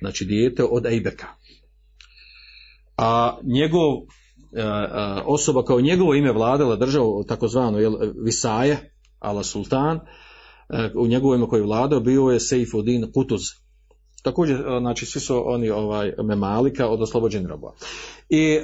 [0.00, 1.26] znači dijete od Ejbeka.
[2.96, 4.25] A njegov E, e,
[5.24, 7.78] osoba kao njegovo ime vladala državu takozvano
[8.24, 10.00] Visaje, ala sultan,
[10.68, 13.40] e, u njegovo ime koji je vladao bio je Seifuddin Kutuz.
[14.22, 17.72] Također, znači, svi su oni ovaj, memalika od oslobođenih robova.
[18.28, 18.58] I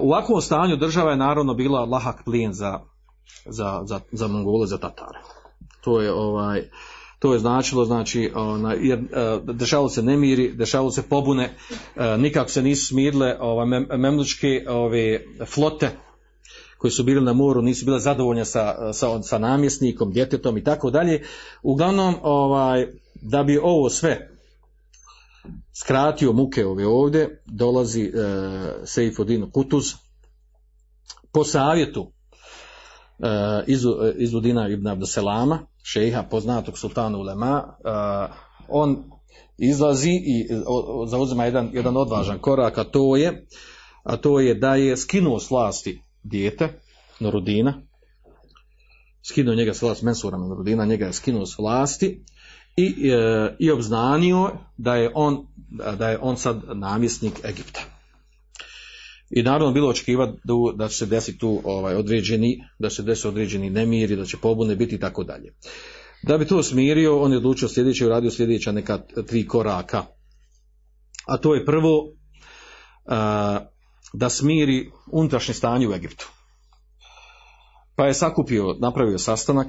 [0.00, 2.80] u ovakvom stanju država je naravno bila lahak plijen za,
[3.46, 5.18] za, za, za Mongole, za Tatare.
[5.84, 6.70] To je ovaj,
[7.22, 11.44] to je značilo znači ona jer uh, dešavalo se nemiri, dešavalo se pobune,
[11.96, 15.90] uh, nikako se nisu smirile ova mem, memlučke ove flote
[16.78, 20.90] koji su bili na moru, nisu bile zadovoljne sa, sa, sa namjesnikom, djetetom i tako
[20.90, 21.22] dalje.
[21.62, 24.30] Uglavnom, ovaj, da bi ovo sve
[25.74, 28.12] skratio muke ove ovdje, dolazi
[28.84, 29.84] Seifuddin Kutuz
[31.32, 32.11] po savjetu
[33.66, 33.84] iz,
[34.16, 38.34] iz Udina ibn Abdeselama, šeha poznatog sultana Ulema, uh,
[38.68, 39.04] on
[39.58, 43.46] izlazi i o, zauzima jedan, jedan odvažan korak, a to je,
[44.02, 46.80] a to je da je skinuo s vlasti dijete,
[47.20, 47.74] Norudina,
[49.22, 52.24] skinuo njega s vlasti, Mensura Norudina, njega je skinuo s vlasti
[52.76, 55.46] i, e, i obznanio da je on,
[55.98, 57.80] da je on sad namjesnik Egipta.
[59.32, 60.38] I naravno bilo očekivati
[60.76, 64.76] da, će se desiti tu ovaj, određeni, da će desiti određeni nemiri, da će pobune
[64.76, 65.54] biti i tako dalje.
[66.22, 70.04] Da bi to smirio, on je odlučio sljedeće, uradio sljedeća neka tri koraka.
[71.26, 72.12] A to je prvo
[74.12, 76.28] da smiri unutrašnje stanje u Egiptu.
[77.96, 79.66] Pa je sakupio, napravio sastanak,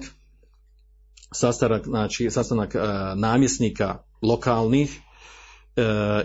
[1.34, 2.76] sastanak, znači sastanak
[3.16, 5.00] namjesnika lokalnih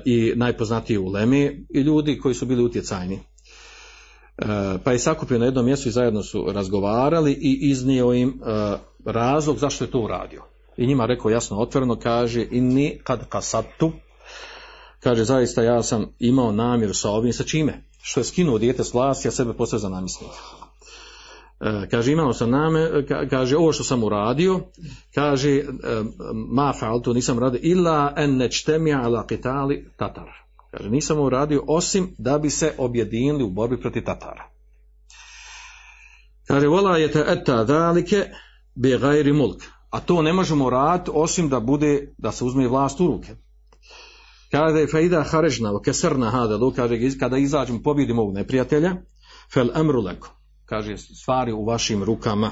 [0.04, 1.38] i najpoznatiji uleme
[1.74, 3.20] i ljudi koji su bili utjecajni.
[4.38, 8.76] E, pa je sakupio na jednom mjestu i zajedno su razgovarali i iznio im e,
[9.04, 10.42] razlog zašto je to uradio.
[10.76, 13.92] I njima rekao jasno otvoreno, kaže inni kad kasatu,
[15.00, 17.84] kaže zaista ja sam imao namjeru sa ovim, sa čime?
[18.02, 20.34] Što je skinuo dijete s vlasti, a sebe postavio za namjesnika.
[21.60, 22.90] E, kaže imao sam name,
[23.30, 24.60] kaže ovo što sam uradio,
[25.14, 25.64] kaže e,
[26.34, 30.28] ma faltu nisam radio illa en nečtemija ala qitali tatar.
[30.70, 34.50] Kaže nisam uradio osim da bi se objedinili u borbi protiv tatara.
[36.46, 38.24] Kaže vola je te eta dalike
[38.74, 39.62] bi gajri mulk.
[39.90, 43.34] A to ne možemo raditi osim da bude, da se uzme vlast u ruke.
[44.50, 48.96] Kaže fejda harežna, keserna hada, kaže kada izađemo, pobjedimo ovog neprijatelja,
[49.52, 50.37] fel emru lekom
[50.68, 52.50] kaže stvari u vašim rukama.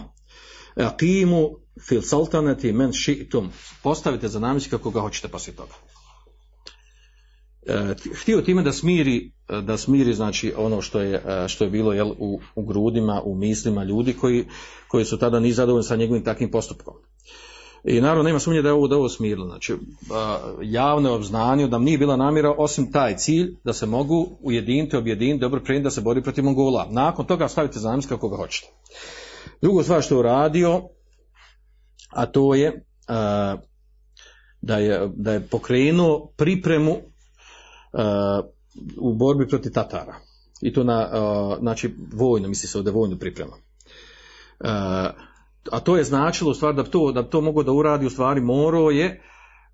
[0.76, 1.57] Aqimu
[1.88, 3.48] fil sultanati men ši'tum.
[3.83, 5.74] Postavite za namjesnika koga hoćete poslije toga.
[7.66, 11.92] E, htio time da smiri, da smiri znači ono što je, e, što je bilo
[11.92, 14.46] jel, u, u grudima, u mislima ljudi koji,
[14.88, 16.94] koji su tada ni zadovoljni sa njegovim takvim postupkom.
[17.87, 19.46] I naravno nema sumnje da je ovo, da ovo smirilo.
[19.46, 19.75] Znači,
[20.62, 25.61] javno obznanju da nije bila namjera osim taj cilj da se mogu ujediniti, objediniti, dobro
[25.61, 26.87] prenijeti da se bori protiv Mongola.
[26.90, 28.68] Nakon toga stavite za namjenska koga hoćete.
[29.62, 30.83] Drugo stvar što je uradio,
[32.11, 32.85] a to je
[34.61, 36.96] da je, da je pokrenuo pripremu
[39.01, 40.14] u borbi protiv Tatara.
[40.62, 41.11] I to na,
[41.61, 43.53] znači, vojno, misli se ovdje vojnu pripremu
[45.72, 48.40] a to je značilo u stvari da to, da to mogu da uradi u stvari
[48.40, 49.22] morao je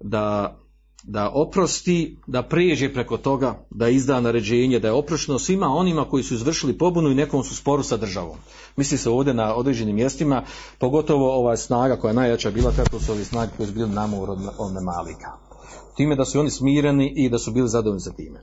[0.00, 0.58] da,
[1.02, 6.22] da oprosti, da prijeđe preko toga, da izda naređenje, da je oprošteno svima onima koji
[6.22, 8.36] su izvršili pobunu i nekom su sporu sa državom.
[8.76, 10.42] Misli se ovdje na određenim mjestima,
[10.78, 14.30] pogotovo ova snaga koja je najjača bila, kako su ovi snage koji su bili namor
[14.30, 15.32] od, od Malika.
[15.96, 18.40] Time da su oni smireni i da su bili zadovoljni za time.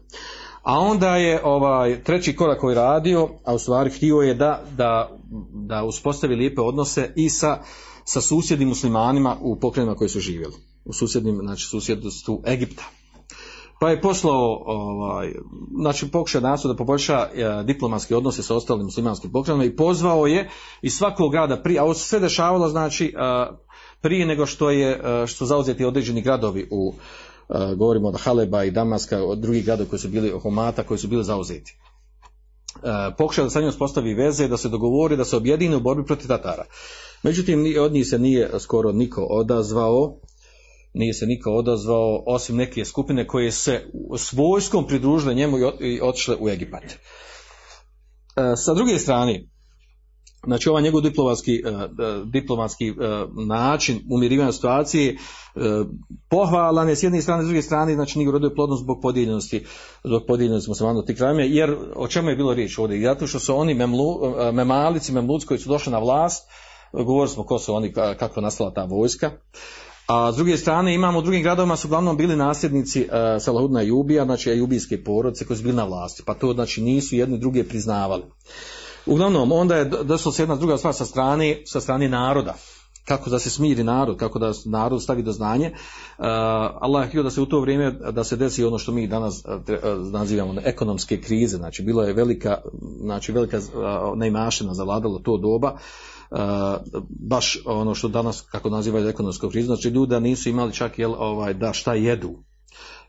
[0.61, 5.17] A onda je ovaj treći korak koji radio, a u stvari htio je da, da,
[5.53, 7.57] da uspostavi lijepe odnose i sa,
[8.05, 10.55] sa susjednim muslimanima u pokrenima koji su živjeli.
[10.85, 12.83] U susjednim, znači susjedstvu Egipta.
[13.79, 15.33] Pa je poslao, ovaj,
[15.81, 20.49] znači pokušao nasto da poboljša e, diplomatske odnose sa ostalim muslimanskim pokrenima i pozvao je
[20.81, 23.11] iz svakog grada prije, a ovo se sve dešavalo znači e,
[24.01, 26.93] prije nego što je e, što zauzeti određeni gradovi u
[27.75, 31.23] govorimo od Haleba i Damaska, od drugih gradova koji su bili Homata, koji su bili
[31.23, 31.77] zauzeti.
[33.17, 36.27] Pokušao da sa njom postavi veze, da se dogovori, da se objedine u borbi protiv
[36.27, 36.65] Tatara.
[37.23, 40.19] Međutim, od njih se nije skoro niko odazvao,
[40.93, 43.81] nije se niko odazvao, osim neke skupine koje se
[44.17, 46.83] s vojskom pridružile njemu i otišle u Egipat.
[48.55, 49.48] Sa druge strane,
[50.45, 51.81] Znači ovaj njegov diplomatski, uh,
[52.25, 52.97] diplomatski uh,
[53.47, 55.17] način umirivanja situacije
[56.29, 59.65] pohvalan je s jedne strane, s druge strane, znači nije urodio plodnost zbog podijeljenosti,
[60.03, 63.01] zbog podijeljenosti muslimana tih krajima, jer o čemu je bilo riječ ovdje?
[63.01, 64.19] Zato što su oni memlu,
[64.53, 66.49] memalici, memluci koji su došli na vlast,
[66.93, 69.31] govorili smo ko su oni, kako je nastala ta vojska,
[70.09, 73.07] a s druge strane imamo u drugim gradovima su uglavnom bili nasljednici uh,
[73.39, 77.37] Salahudna Jubija, znači Jubijske porodice koji su bili na vlasti, pa to znači nisu jedni
[77.37, 78.23] druge priznavali.
[79.09, 82.55] Uglavnom, onda je došla se jedna druga stvar sa strane, sa strane naroda.
[83.05, 85.71] Kako da se smiri narod, kako da narod stavi do znanje.
[85.71, 86.25] Uh,
[86.81, 89.43] Allah je htio da se u to vrijeme da se desi ono što mi danas
[89.45, 91.57] uh, nazivamo ekonomske krize.
[91.57, 92.57] Znači, bilo je velika,
[93.01, 95.77] znači velika uh, neimašina zavladalo to doba.
[97.09, 101.53] Baš ono što danas kako nazivaju ekonomsku krizu, znači ljudi nisu imali čak jel, ovaj,
[101.53, 102.29] da šta jedu.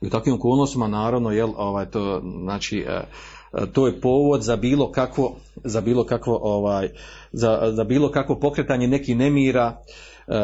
[0.00, 3.02] I u takvim okolnostima naravno jel, ovaj, to, znači, E,
[3.72, 6.88] to je povod za bilo kakvo za bilo kakvo ovaj
[7.32, 9.82] za, za bilo kakvo pokretanje nekih nemira
[10.26, 10.34] uh,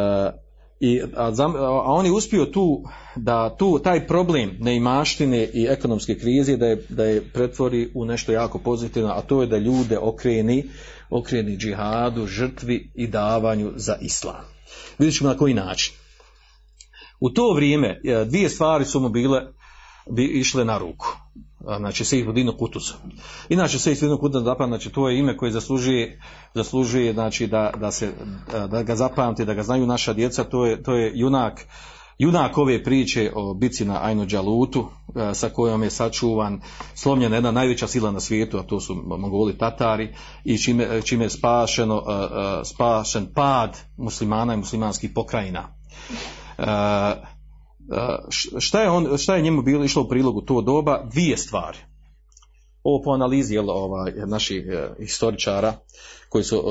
[0.80, 2.82] i a, a oni uspio tu
[3.16, 8.32] da tu taj problem neimaštine i ekonomske krize da je, da je pretvori u nešto
[8.32, 10.64] jako pozitivno a to je da ljude okreni
[11.10, 14.44] okreni džihadu, žrtvi i davanju za islam.
[14.98, 15.94] Vidjet ćemo na koji način.
[17.20, 19.42] U to vrijeme e, dvije stvari su mu bile
[20.10, 21.25] bi išle na ruku
[21.76, 22.94] znači Sejf Budino Kutus.
[23.48, 26.20] Inače Sejf Budino Kutus zapamti, znači to je ime koje zaslužuje,
[26.54, 28.12] zaslužuje znači da, da, se,
[28.70, 31.66] da ga zapamti, da ga znaju naša djeca, to je, to je junak,
[32.18, 34.86] junak ove priče o bici na Ajnu Đalutu,
[35.34, 36.60] sa kojom je sačuvan,
[36.94, 41.30] slomljena jedna najveća sila na svijetu, a to su Mongoli Tatari, i čime, čime je
[41.30, 42.02] spašeno,
[42.64, 45.68] spašen pad muslimana i muslimanskih pokrajina.
[48.58, 51.02] Šta, je on, šta je njemu bilo išlo u prilogu to doba?
[51.12, 51.78] Dvije stvari.
[52.82, 55.74] Ovo po analizi jel, ovaj, naših e, historičara
[56.28, 56.62] koji su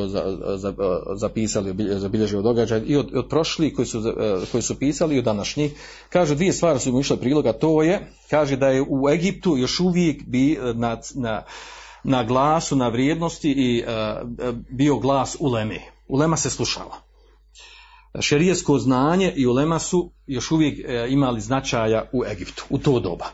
[0.57, 0.73] za,
[1.15, 4.13] zapisali, zabilježili događaj i od, od prošlih koji su,
[4.51, 5.71] koji su pisali i od današnjih,
[6.09, 9.79] kaže dvije stvari su mu išle priloga, to je, kaže da je u Egiptu još
[9.79, 11.43] uvijek bi na, na,
[12.03, 13.83] na glasu, na vrijednosti i
[14.69, 15.79] bio glas uleme.
[16.07, 17.04] Ulema se slušala
[18.21, 23.25] šerijesko znanje i ulema su još uvijek e, imali značaja u Egiptu, u to doba.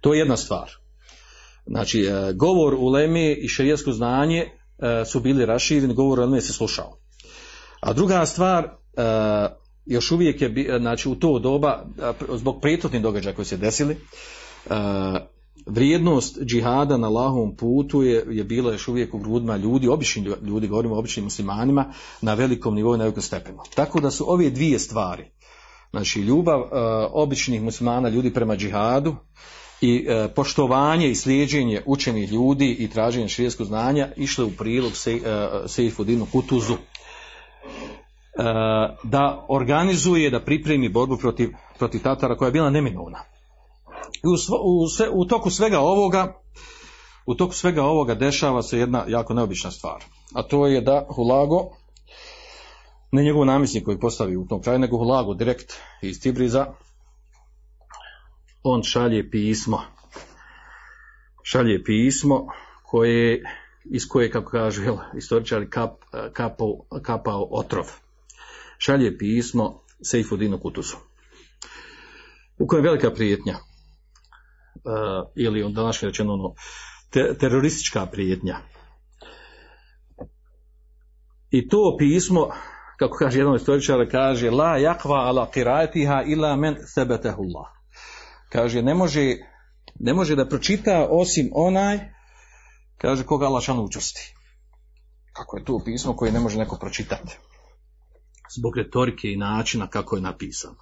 [0.00, 0.70] To je jedna stvar.
[1.66, 4.46] Znači, e, govor uleme i šerijesko znanje
[4.78, 6.98] e, su bili rašireni, govor uleme se slušao.
[7.80, 8.68] A druga stvar,
[9.86, 11.84] još uvijek je, znači u to doba,
[12.34, 13.96] zbog prethodnih događaja koji se desili,
[15.66, 20.68] vrijednost džihada na lahom putu je, je bila još uvijek u grudima ljudi, obični ljudi,
[20.68, 23.58] govorimo o običnim muslimanima, na velikom nivou, na velikom stepenu.
[23.74, 25.30] Tako da su ove dvije stvari,
[25.90, 26.68] znači ljubav uh,
[27.12, 29.16] običnih muslimana, ljudi prema džihadu
[29.80, 35.14] i uh, poštovanje i slijeđenje učenih ljudi i traženje širijeskog znanja išle u prilog se,
[35.14, 35.20] uh,
[35.70, 36.76] Seifudinu Kutuzu.
[39.02, 43.35] da organizuje, da pripremi borbu protiv, protiv Tatara koja je bila neminovna.
[44.14, 46.42] I u, u, sve, u toku svega ovoga
[47.26, 50.04] u toku svega ovoga dešava se jedna jako neobična stvar.
[50.34, 51.70] A to je da Hulago,
[53.12, 56.66] ne njegov namjesnik koji postavi u tom kraju, nego Hulago direkt iz Tibriza,
[58.62, 59.80] on šalje pismo.
[61.42, 62.46] Šalje pismo
[62.82, 63.42] koje,
[63.84, 65.90] iz koje, kako kaže istoričari, kap,
[66.32, 67.84] kapao, kapao otrov.
[68.78, 70.96] Šalje pismo Seifudinu Kutusu.
[72.58, 73.56] U kojem je velika prijetnja
[75.34, 76.54] ili on današnje rečeno ono,
[77.10, 78.56] te, teroristička prijetnja.
[81.50, 82.48] I to pismo,
[82.98, 87.66] kako kaže jedan istoričar, kaže la jakva ala kirajtiha ila men sebetehullah.
[88.48, 89.36] Kaže, ne može,
[90.00, 91.98] ne može da pročita osim onaj,
[92.98, 93.88] kaže, koga Allah šan.
[95.32, 97.38] Kako je to pismo koje ne može neko pročitati.
[98.58, 100.76] Zbog retorike i načina kako je napisano.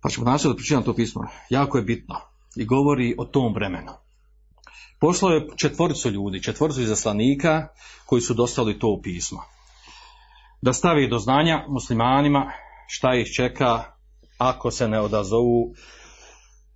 [0.00, 1.26] Pa ćemo nastaviti da pročitam to pismo.
[1.50, 2.14] Jako je bitno
[2.56, 3.92] i govori o tom vremenu.
[5.00, 7.68] Poslao je četvoricu ljudi, četvoricu izaslanika
[8.06, 9.42] koji su dostali to pismo.
[10.62, 12.52] Da stavi do znanja muslimanima
[12.86, 13.84] šta ih čeka
[14.38, 15.74] ako se ne odazovu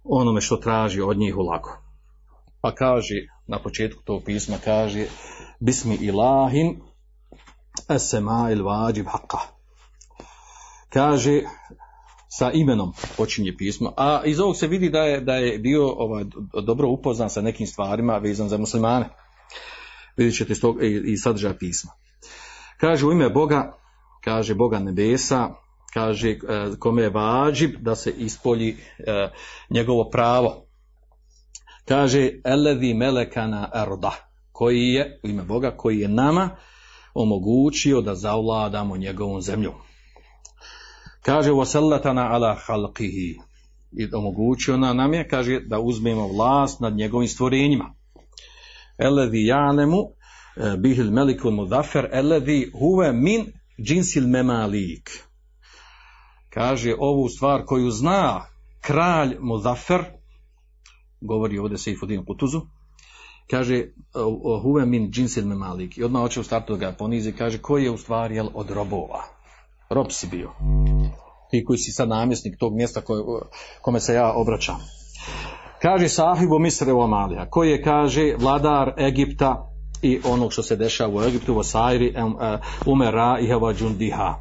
[0.05, 1.83] onome što traži od njih u.
[2.61, 3.15] Pa kaže,
[3.47, 5.07] na početku tog pisma kaže
[5.61, 6.81] Bismi ilahin
[7.89, 9.39] esema il vađib haqqa.
[10.89, 11.41] Kaže,
[12.39, 16.25] sa imenom počinje pismo, a iz ovog se vidi da je, da je bio ovaj,
[16.67, 19.09] dobro upoznan sa nekim stvarima vezan za muslimane.
[20.17, 21.91] Vidjet ćete iz, tog, iz sadržaja pisma.
[22.81, 23.79] Kaže u ime Boga,
[24.25, 25.49] kaže Boga nebesa,
[25.95, 26.37] kaže e,
[26.79, 29.29] kome je vađib da se ispolji e,
[29.71, 30.67] njegovo pravo.
[31.85, 34.13] Kaže elevi melekana erda,
[34.53, 36.51] koji je, u ime Boga, koji je nama
[37.15, 39.92] omogućio da zavladamo njegovom zemljom.
[41.23, 43.39] Kaže wasallatana ala halqihi
[43.93, 47.95] i omogućio nam je, kaže, da uzmemo vlast nad njegovim stvorenjima.
[48.99, 53.47] Elevi janemu e, bihil melikul mudafer elevi huve min
[53.83, 55.11] džinsil memalik.
[56.51, 58.41] Kaže ovu stvar koju zna
[58.81, 60.05] kralj mudafer,
[61.21, 62.61] govori ovdje se i Fudin Kutuzu,
[63.51, 63.85] kaže
[64.63, 65.99] huve min džinsil memalik.
[65.99, 68.71] I odmah hoće u startu da ga ponizi, kaže koji je u stvari jel, od
[68.71, 69.42] robova
[69.95, 70.51] rob si bio.
[71.51, 73.23] Ti koji si sad namjesnik tog mjesta koje,
[73.83, 74.79] kome se ja obraćam.
[75.83, 76.55] Kaže sahibu
[76.97, 79.69] u Amalija, koji je, kaže, vladar Egipta
[80.03, 82.15] i onog što se dešava u Egiptu, u Sajri,
[82.87, 84.35] umera iha wa džundiha,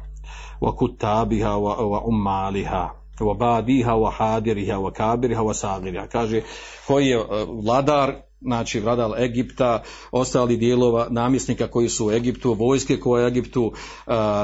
[0.60, 6.06] wa kutabiha wa ummaliha, wa badiha wa hadiriha wa kabiriha wa sagiriha.
[6.06, 6.42] Kaže,
[6.86, 7.24] koji je e,
[7.64, 13.28] vladar znači vladal Egipta, ostali dijelova namjesnika koji su u Egiptu, vojske koje je u
[13.28, 13.72] Egiptu,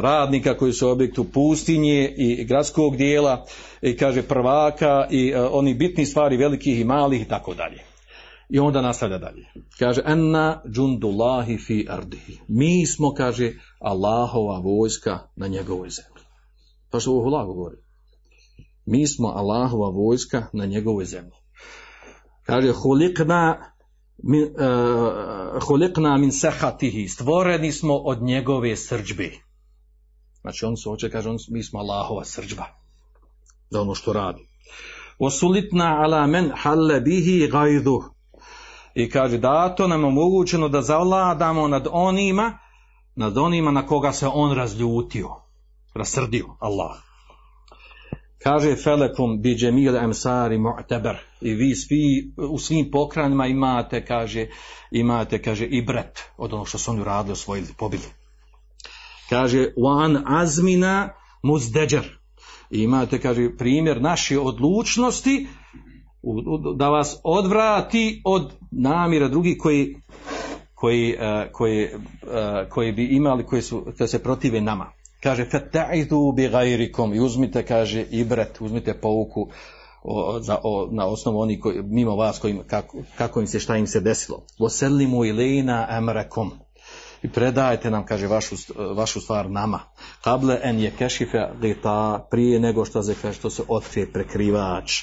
[0.00, 3.44] radnika koji su u Egiptu, pustinje i gradskog dijela,
[3.82, 7.82] i kaže prvaka i oni bitni stvari velikih i malih i tako dalje.
[8.48, 9.46] I onda nastavlja dalje.
[9.78, 12.38] Kaže, enna džundullahi fi ardihi.
[12.48, 16.24] Mi smo, kaže, Allahova vojska na njegovoj zemlji.
[16.90, 17.76] Pa što ovo govori.
[18.86, 21.32] Mi smo Allahova vojska na njegovoj zemlji.
[22.42, 23.72] Kaže, hulikna
[25.66, 29.31] hulikna min sehatihi, stvoreni smo od njegove srđbe.
[30.41, 32.64] Znači on se hoće, kaže, on, mi smo Allahova srđba.
[33.71, 34.49] Za ono što radi.
[35.19, 38.03] Osulitna ala men halle bihi gajdu.
[38.95, 42.59] I kaže, dato nam omogućeno da zavladamo nad onima,
[43.14, 45.29] nad onima na koga se on razljutio,
[45.95, 47.07] rasrdio, Allah.
[48.43, 54.47] Kaže Felekum bi džemil emsari mu'tabar i vi svi u svim pokranima imate, kaže,
[54.91, 58.03] imate, kaže, i bret od onog što su oni uradili, osvojili, pobili.
[59.28, 61.09] Kaže, wan azmina
[61.43, 62.18] muzdeđer.
[62.70, 65.47] I imate, kaže, primjer naše odlučnosti
[66.76, 69.97] da vas odvrati od namjera drugih koji
[70.80, 74.93] koji, eh, koji, eh, koji bi imali, koji su, koji se protive nama.
[75.23, 79.49] Kaže, feta'idu bi gajrikom i uzmite, kaže, ibret, uzmite pouku
[80.03, 83.77] o, za, o, na osnovu oni koji, mimo vas, kojim, kako, kako im se, šta
[83.77, 84.43] im se desilo.
[84.59, 86.53] Vosellimu ilina emrekom.
[87.23, 88.57] I predajte nam, kaže, vašu,
[88.95, 89.81] vašu stvar nama.
[90.25, 95.03] Kable en je kešife gita prije nego što se, kaže, što se otkrije prekrivač.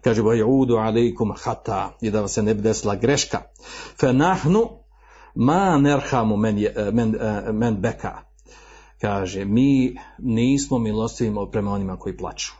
[0.00, 3.42] Kaže, vajudu alaikum hata i da se ne bi desila greška.
[4.00, 4.68] Fe nahnu
[5.34, 7.16] ma nerhamu men, je, men,
[7.52, 8.31] men beka.
[9.02, 12.52] Kaže, mi nismo milostivi prema onima koji plaću.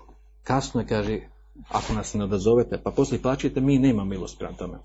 [0.42, 1.20] Kasno je, kaže,
[1.68, 4.78] ako nas ne odazovete, pa poslije plaćete, mi nema milost prema tome.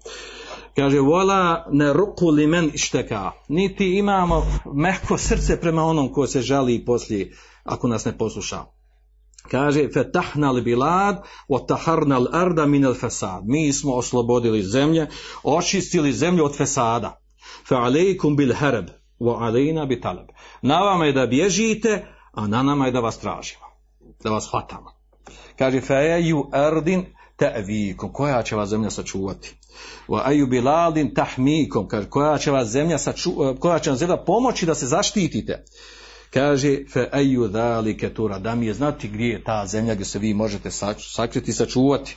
[0.76, 3.32] Kaže, vola ne ruku li men išteka.
[3.48, 7.32] Niti imamo mehko srce prema onom ko se žali poslije,
[7.64, 8.64] ako nas ne posluša.
[9.52, 13.42] Kaže, fetahna li bilad, otaharna li arda min el fesad.
[13.46, 15.08] Mi smo oslobodili zemlje,
[15.44, 17.20] očistili zemlju od fesada.
[17.68, 18.86] Fa alejkum bil hereb,
[19.20, 20.28] wa alejna bi talab.
[20.62, 23.66] Na vama je da bježite, a na nama je da vas tražimo.
[24.24, 24.92] Da vas hvatamo.
[25.58, 27.06] Kaže, fa eju ardin
[27.38, 28.12] ta'vikum.
[28.12, 29.56] Koja će vas zemlja sačuvati?
[30.08, 31.88] Wa aju biladin tahmikum.
[31.88, 35.64] Kaže, koja će vas zemlja sačuvati, koja će vam zemlja pomoći da se zaštitite?
[36.30, 40.20] Kaže, fe eju dhalike tura, da mi je znati gdje je ta zemlja gdje se
[40.20, 42.16] vi možete sakriti i sačuvati.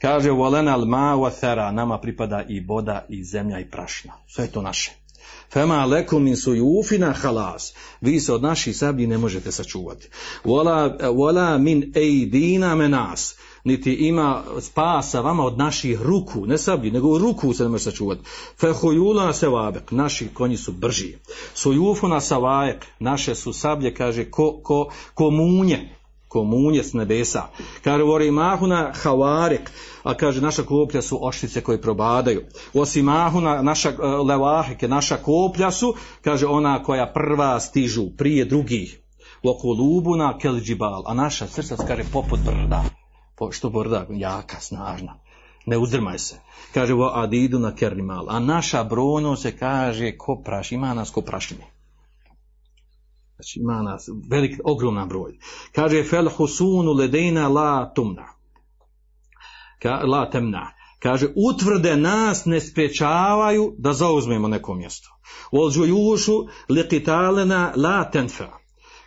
[0.00, 4.14] Kaže, volena al ma wa nama pripada i voda i zemlja i prašina.
[4.28, 5.05] Sve je to naše.
[5.52, 7.74] Fema lekum min sujufina halas.
[8.00, 10.08] Vi se od naših sablji ne možete sačuvati.
[10.44, 13.36] Vola, vola min ejdina menas.
[13.66, 18.22] Niti ima spasa vama od naših ruku, ne sablji, nego ruku se ne može sačuvati.
[18.60, 21.16] Fehujula se vabek, naši konji su brži.
[21.54, 25.88] Sujufuna savajek, naše su sablje, kaže, ko, ko, ko munje,
[26.28, 27.42] ko munje s nebesa.
[27.84, 29.70] Kaže, vori mahuna havarek,
[30.06, 32.42] a kaže, naša koplja su oštice koje probadaju.
[32.74, 39.00] Osim mahuna, naša uh, levahike, naša koplja su, kaže, ona koja prva stižu, prije drugih.
[39.44, 42.84] Lokulubuna kelđibal, a naša srca, kaže, poput brda.
[43.50, 44.06] Što brda?
[44.10, 45.18] Jaka, snažna.
[45.66, 46.40] Ne uzdrmaj se.
[46.74, 48.30] Kaže, vo adidu na kernimal.
[48.30, 51.66] A naša brono se kaže, ko praš, ima nas ko prašine.
[53.36, 55.38] Znači ima nas velik, ogroman broj.
[55.72, 58.35] Kaže fel husunu ledejna la tumna.
[59.78, 60.72] Ka, la temna.
[60.98, 65.08] Kaže utvrde nas ne sprečavaju da zauzmemo neko mjesto.
[65.52, 68.48] Vol džujušu liqitalena la tenfa.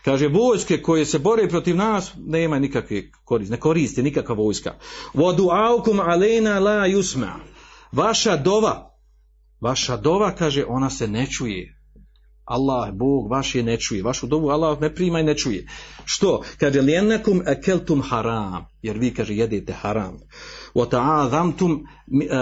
[0.05, 4.75] Kaže vojske koje se bore protiv nas nema nikakve koristi, ne koristi nikakva vojska.
[5.13, 7.33] Wa du'aukum alejna la yusma.
[7.91, 8.95] Vaša dova,
[9.61, 11.78] vaša dova kaže ona se ne čuje.
[12.49, 14.03] Allah, Bog, vaš je ne čuje.
[14.03, 15.67] Vašu dovu Allah ne prima i ne čuje.
[16.05, 16.41] Što?
[16.57, 18.65] Kaže, lijenakum ekeltum haram.
[18.81, 20.17] Jer vi, kaže, jedete haram.
[20.73, 21.85] Wa ta'adhamtum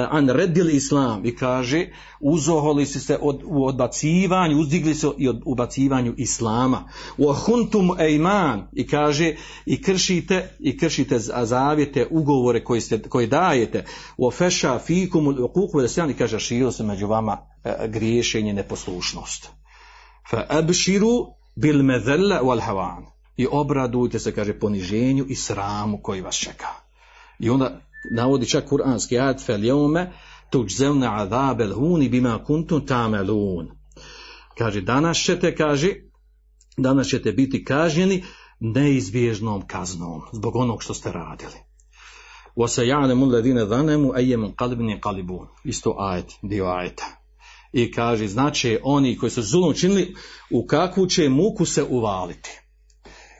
[0.09, 1.25] an redil islam.
[1.25, 1.87] I kaže,
[2.19, 6.83] uzoholi si se od, u odbacivanju, uzdigli se i od ubacivanju islama.
[7.17, 8.67] Wa huntum ejman.
[8.73, 9.35] I kaže,
[9.65, 13.85] i kršite, i kršite zavjete, ugovore koji, ste, koji dajete.
[14.17, 19.56] Wa feša fikum uquq i kaže, širo se među vama e, griješenje, neposlušnost
[20.30, 23.04] fa abširu bil medhella wal hawan
[23.36, 26.68] i obradujte se kaže poniženju i sramu koji vas čeka
[27.38, 30.06] i onda navodi čak kuranski ajet fel yawma
[30.50, 33.70] tujzauna azab al hun bima kuntum ta'malun
[34.58, 35.94] kaže danas ćete kaže
[36.76, 38.24] danas ćete biti kažnjeni
[38.60, 41.72] neizbježnom kaznom zbog onog što ste radili
[42.56, 47.04] وَسَيَعْلَمُ الَّذِينَ ظَنَمُوا أَيَّمُنْ قَلْبٍ يَقَلِبُونَ Isto ajet, dio ajeta
[47.72, 50.14] i kaže znači oni koji su zulum činili
[50.50, 52.50] u kakvu će muku se uvaliti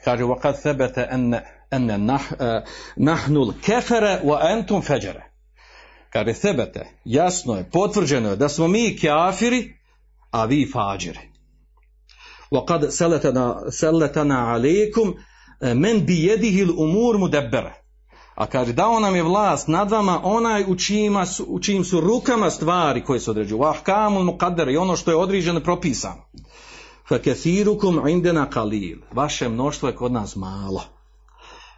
[0.04, 1.40] kaže وَقَدْ ثَبَتَ أَنَّ
[1.72, 2.38] أَنَّ nah, uh,
[2.96, 5.20] نَحْنُ الْكَفَرَ وَأَنْتُمْ فَجَرَ
[6.10, 9.74] kaže thebete jasno je potvrđeno je da smo mi kafiri
[10.30, 11.32] a vi fađiri
[12.50, 15.14] وَقَدْ سَلَتَنَا, سَلَتَنَا عَلَيْكُمْ
[15.62, 17.72] مَنْ بِيَدِهِ الْأُمُورُ مُدَبَّرَ
[18.37, 21.99] A kaže, dao nam je vlast nad vama onaj u, čijima su, u čijim su
[21.99, 23.59] rukama stvari koje se određuju.
[23.59, 26.21] Vahkamul muqaddar i ono što je određeno propisano.
[27.09, 28.97] Fakethirukum indena kalil.
[29.13, 30.83] Vaše mnoštvo je kod nas malo.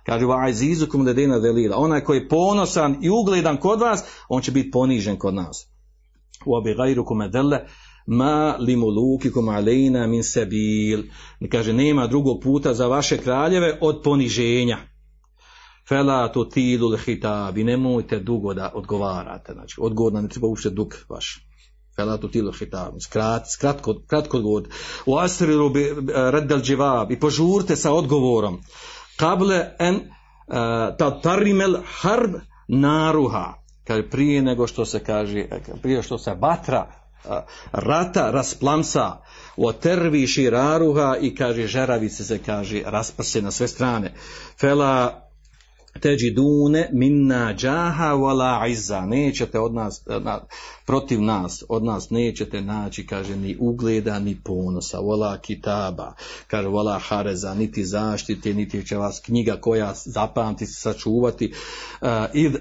[0.05, 1.78] Kaže, va azizukum ledena delila.
[1.78, 5.68] Onaj koji je ponosan i ugledan kod vas, on će biti ponižen kod nas.
[6.45, 7.22] Wa bi gajrukum
[8.07, 11.03] ma limulukikum alejna min sebil.
[11.51, 14.78] Kaže, nema drugog puta za vaše kraljeve od poniženja.
[15.89, 19.53] Fela to tilu hitab i nemojte dugo da odgovarate.
[19.53, 21.45] Znači, odgovor nam ne treba uopšte dug vaš.
[21.95, 22.93] Fela to tilu hitab.
[22.99, 24.63] Skrat, kratko, kratko odgovor.
[25.05, 25.95] U asriru bi
[26.31, 28.61] reddel dživab i požurte sa odgovorom.
[29.17, 30.03] Kable en uh,
[30.97, 32.35] ta tarimel harb
[32.67, 33.53] naruha.
[33.87, 35.45] Kaže, prije nego što se kaže,
[35.81, 36.91] prije što se vatra
[37.25, 39.17] a, rata rasplamsa
[39.57, 44.13] u tervi širaruha i kaže žeravice se kaže rasprse na sve strane.
[44.59, 45.28] Fela
[46.00, 49.06] teđidune minna džaha wala izza.
[49.06, 50.41] Nećete od nas, na,
[50.86, 56.14] protiv nas, od nas nećete naći, kaže, ni ugleda, ni ponosa, wala kitaba,
[56.47, 61.54] kaže, wala hareza, niti zaštite, niti će vas knjiga koja zapamti sačuvati.
[62.02, 62.56] Uh, id,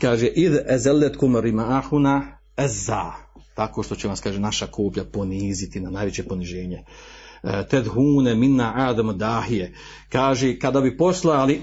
[0.00, 3.12] kaže, id ezelletkum rimahuna ezza.
[3.54, 6.84] Tako što će vas, kaže, naša koplja poniziti na najveće poniženje.
[7.70, 9.74] Tedhune minna adam dahije.
[10.08, 11.62] Kaže, kada bi poslali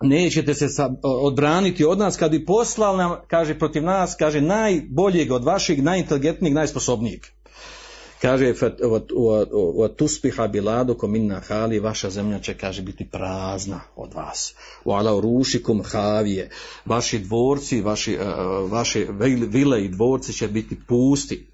[0.00, 0.66] nećete se
[1.02, 6.54] odbraniti od nas kad bi poslal nam, kaže protiv nas, kaže najboljeg od vašeg, najinteligentnijeg,
[6.54, 7.20] najsposobnijeg.
[8.20, 8.54] Kaže,
[9.96, 14.54] tuspiha biladu minna hali, vaša zemlja će, kaže, biti prazna od vas.
[14.84, 16.50] U ala rušikum havije,
[16.84, 19.06] vaši dvorci, vaši, uh, vaše
[19.48, 21.46] vile i dvorci će biti pusti.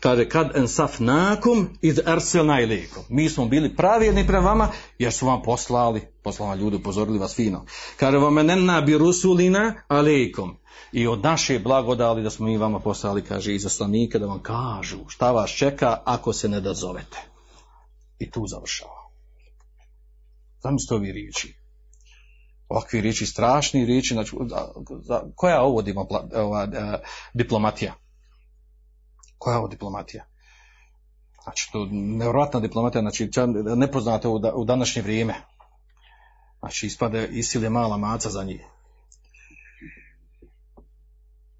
[0.00, 3.04] Kaže, kad ensaf nakum iz arselna ilikum.
[3.08, 4.68] Mi smo bili pravijedni prema vama,
[4.98, 7.64] jer su vam poslali, poslali ljudi, upozorili vas fino.
[7.96, 10.56] Kaže, vam enenna bi rusulina alikum.
[10.92, 15.32] I od naše blagodali da smo mi vama poslali, kaže, izaslanika da vam kažu šta
[15.32, 17.18] vas čeka ako se ne dozovete.
[18.18, 19.10] I tu završava.
[20.62, 21.54] Zamislite ovi riječi.
[22.68, 24.36] Ovakvi riječi, strašni riječi, znači,
[25.34, 25.82] koja ovo
[27.34, 27.94] diplomatija?
[29.38, 30.24] Koja je ovo diplomatija?
[31.42, 33.30] Znači, to nevjerojatna diplomatija, znači,
[33.76, 35.34] nepoznate u, da, u današnje vrijeme.
[36.58, 38.60] Znači, ispade isilje mala maca za njih.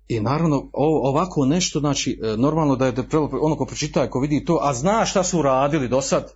[0.09, 2.95] I naravno, ovako nešto, znači, normalno da je
[3.41, 6.33] ono ko pročita, ko vidi to, a zna šta su uradili do sad,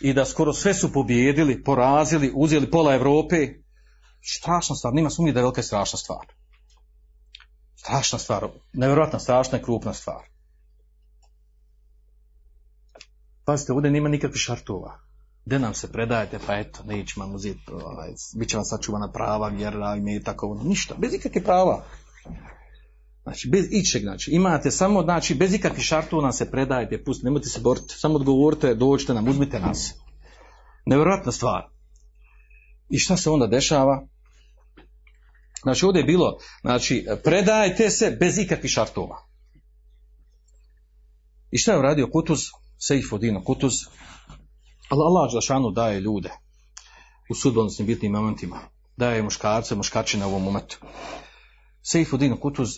[0.00, 3.48] i da skoro sve su pobjedili, porazili, uzeli pola Europe,
[4.22, 6.26] strašna stvar, nima sumnje da je velika strašna stvar.
[7.76, 10.33] Strašna stvar, nevjerojatna, strašna i krupna stvar.
[13.44, 14.98] Pazite, ovdje nema nikakvih šartova.
[15.44, 19.48] Gde nam se predajete, pa eto, nećemo vam uzeti, ovaj, bit će vam sačuvana prava,
[19.48, 21.84] vjera, ime i tako, ono, ništa, bez ikakve prava.
[23.22, 27.48] Znači, bez ičeg, znači, imate samo, znači, bez ikakvih šartova nam se predajete, pustite, nemojte
[27.48, 29.94] se boriti, samo odgovorite, dođite nam, uzmite nas.
[30.86, 31.68] Nevjerojatna stvar.
[32.90, 34.06] I šta se onda dešava?
[35.62, 39.16] Znači, ovdje je bilo, znači, predajte se bez ikakvih šartova.
[41.50, 42.38] I šta je uradio Kutuz?
[42.78, 43.72] Sejfudino Kutuz,
[44.88, 46.30] ali Allah Žešanu daje ljude
[47.30, 48.60] u sudbonosnim bitnim momentima,
[48.96, 50.78] daje muškarce, muškače na ovom momentu.
[51.82, 52.68] Sejfudino Kutuz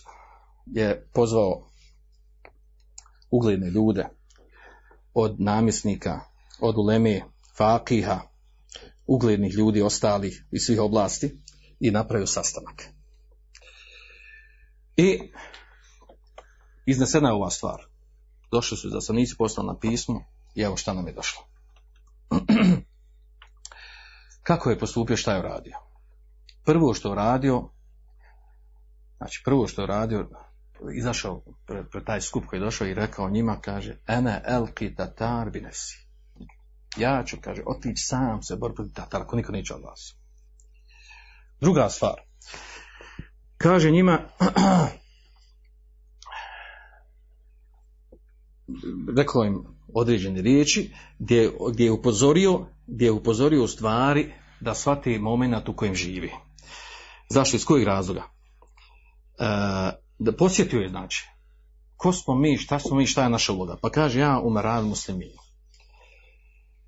[0.67, 1.69] je pozvao
[3.31, 4.09] ugledne ljude
[5.15, 6.21] od namjesnika,
[6.61, 7.23] od uleme,
[7.57, 8.21] fakiha,
[9.07, 11.39] uglednih ljudi ostalih iz svih oblasti
[11.81, 12.89] i napravio sastanak.
[14.97, 15.21] I
[16.87, 17.96] iznesena je ova stvar
[18.57, 21.43] došli su zaslanici poslali na pismo i evo šta nam je došlo.
[24.49, 25.77] Kako je postupio, šta je uradio?
[26.65, 27.69] Prvo što je uradio,
[29.17, 30.29] znači prvo što je uradio,
[30.99, 36.07] izašao pred, taj skup koji je došao i rekao njima, kaže, ene elki tatar binesi.
[36.97, 40.17] Ja ću, kaže, otići sam se bor protiv tatara, ako niko neće od vas.
[41.61, 42.21] Druga stvar.
[43.57, 44.19] Kaže njima,
[49.17, 49.65] rekao im
[49.95, 55.77] određene riječi gdje, gdje je upozorio gdje je upozorio u stvari da shvati moment u
[55.77, 56.33] kojem živi.
[57.31, 57.57] Zašto?
[57.57, 58.23] Iz kojeg razloga?
[58.23, 58.29] E,
[60.19, 61.27] da posjetio je znači
[61.97, 63.77] ko smo mi, šta smo mi, šta je naša uloga.
[63.83, 65.41] Pa kaže ja umeral musliminu.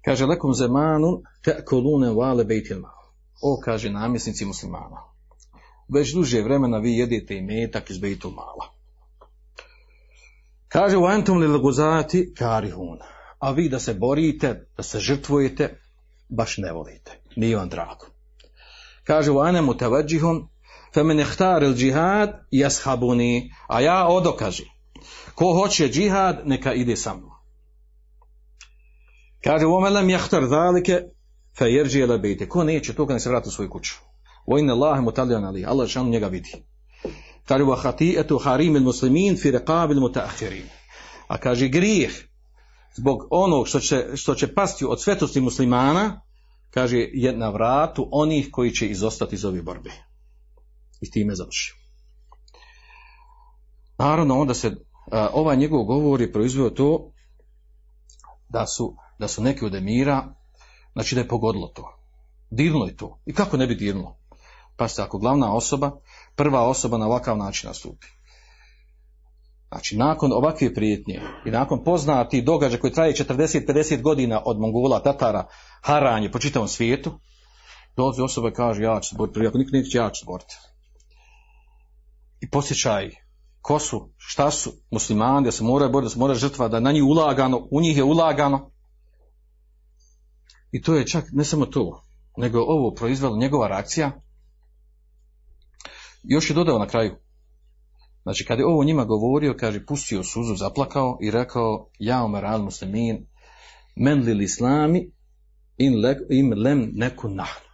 [0.05, 2.93] Kaže lekom zemanu te kolune vale bejtilma.
[3.43, 5.03] O, kaže namjesnici muslimana.
[5.89, 8.78] Već duže vremena vi jedete i metak iz bejtul mala.
[10.69, 12.99] Kaže u antum lil guzati karihun.
[13.39, 15.81] A vi da se borite, da se žrtvujete,
[16.29, 17.13] baš ne volite.
[17.37, 18.07] Nije vam drago.
[19.05, 20.49] Kaže u anem mutavadžihun
[20.95, 23.53] femen ihtar il džihad jashabuni.
[23.69, 24.65] A ja odo kaže.
[25.35, 27.31] Ko hoće džihad, neka ide sa mnom.
[29.45, 31.03] Kaže u omelem jahtar zalike
[31.59, 32.07] fe jerđi.
[32.49, 33.95] Ko neće toga, ne se vrati u svoju kuću.
[34.47, 35.65] Vojne Allahe mutaljan ali.
[35.65, 36.68] Allah šanu njega vidi.
[37.49, 40.67] Kaže wa khati'atu harimil muslimin fi riqabil mutaakhirin.
[41.29, 42.13] A kaže grijeh
[42.97, 46.21] zbog onog što će, što će pasti od svetosti muslimana,
[46.71, 49.91] kaže je na vratu onih koji će izostati iz ove borbe.
[51.01, 51.75] I time završio.
[53.99, 54.77] Naravno, onda se,
[55.33, 57.13] ovaj njegov govor je proizveo to
[58.49, 60.35] da su, da su neki od emira,
[60.93, 61.95] znači da je pogodilo to.
[62.51, 63.21] Dirnulo je to.
[63.27, 64.19] I kako ne bi dirnulo?
[64.77, 66.01] Pa se ako glavna osoba,
[66.39, 68.07] prva osoba na ovakav način nastupi.
[69.69, 75.47] Znači, nakon ovakve prijetnje i nakon poznati događaja koji traje 40-50 godina od Mongola, Tatara,
[75.81, 77.11] haranje po čitavom svijetu,
[77.97, 80.55] dolazi osoba i kaže, ja ću se boriti, ako nikad neće, ja ću se boriti.
[82.41, 83.11] I posjećaj
[83.61, 86.93] ko su, šta su muslimani, da se moraju boriti, da se mora žrtva, da na
[86.93, 88.71] njih ulagano, u njih je ulagano.
[90.73, 92.03] I to je čak, ne samo to,
[92.37, 94.13] nego ovo proizvelo njegova reakcija.
[96.23, 97.17] Još je dodao na kraju,
[98.29, 102.63] Znači, kad je ovo njima govorio, kaže, pustio suzu, zaplakao i rekao, ja omer al
[102.63, 103.27] muslimin,
[103.97, 105.13] men li islami,
[105.79, 107.69] in le, im lem neku nahnu.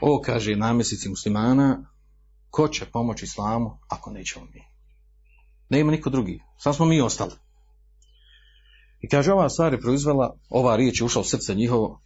[0.00, 1.90] Ovo kaže namjesnici muslimana,
[2.50, 4.62] ko će pomoći islamu ako nećemo mi.
[5.68, 7.32] Ne ima niko drugi, sad smo mi ostali.
[9.00, 12.00] I kaže, ova stvar je proizvela, ova riječ je ušla u srce njihovo,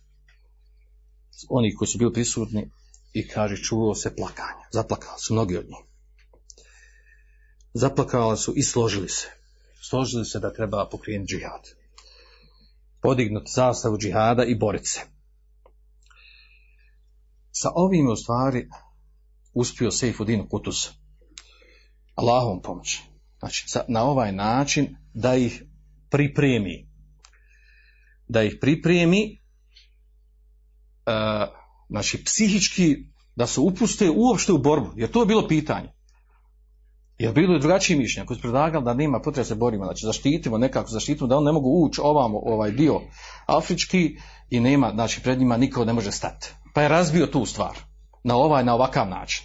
[1.49, 2.71] oni koji su bili prisutni,
[3.19, 4.65] i kaže, čuo se plakanje.
[4.73, 5.89] Zaplakali su mnogi od njih
[7.79, 9.29] zaplakali su i složili se.
[9.81, 11.69] Složili se da treba pokrenuti džihad.
[13.01, 15.01] Podignuti zastavu džihada i boriti se.
[17.51, 18.69] Sa ovim u stvari
[19.55, 20.77] uspio Seifuddin Kutuz.
[22.15, 23.03] Allahom pomoći.
[23.39, 25.63] Znači, na ovaj način da ih
[26.11, 26.89] pripremi.
[28.29, 29.41] Da ih pripremi
[31.07, 31.49] uh,
[31.89, 32.97] znači psihički
[33.37, 34.93] da se upuste uopšte u borbu.
[34.97, 35.89] Jer to je bilo pitanje.
[37.19, 40.59] Jer bilo je drugačiji mišljenja koji su predlagali da nema potrebe se borimo, znači zaštitimo
[40.59, 43.01] nekako, zaštitimo da on ne mogu ući ovamo ovaj dio
[43.47, 44.17] afrički
[44.51, 46.51] i nema, znači pred njima niko ne može stati.
[46.75, 47.79] Pa je razbio tu stvar
[48.25, 49.45] na ovaj, na ovakav način.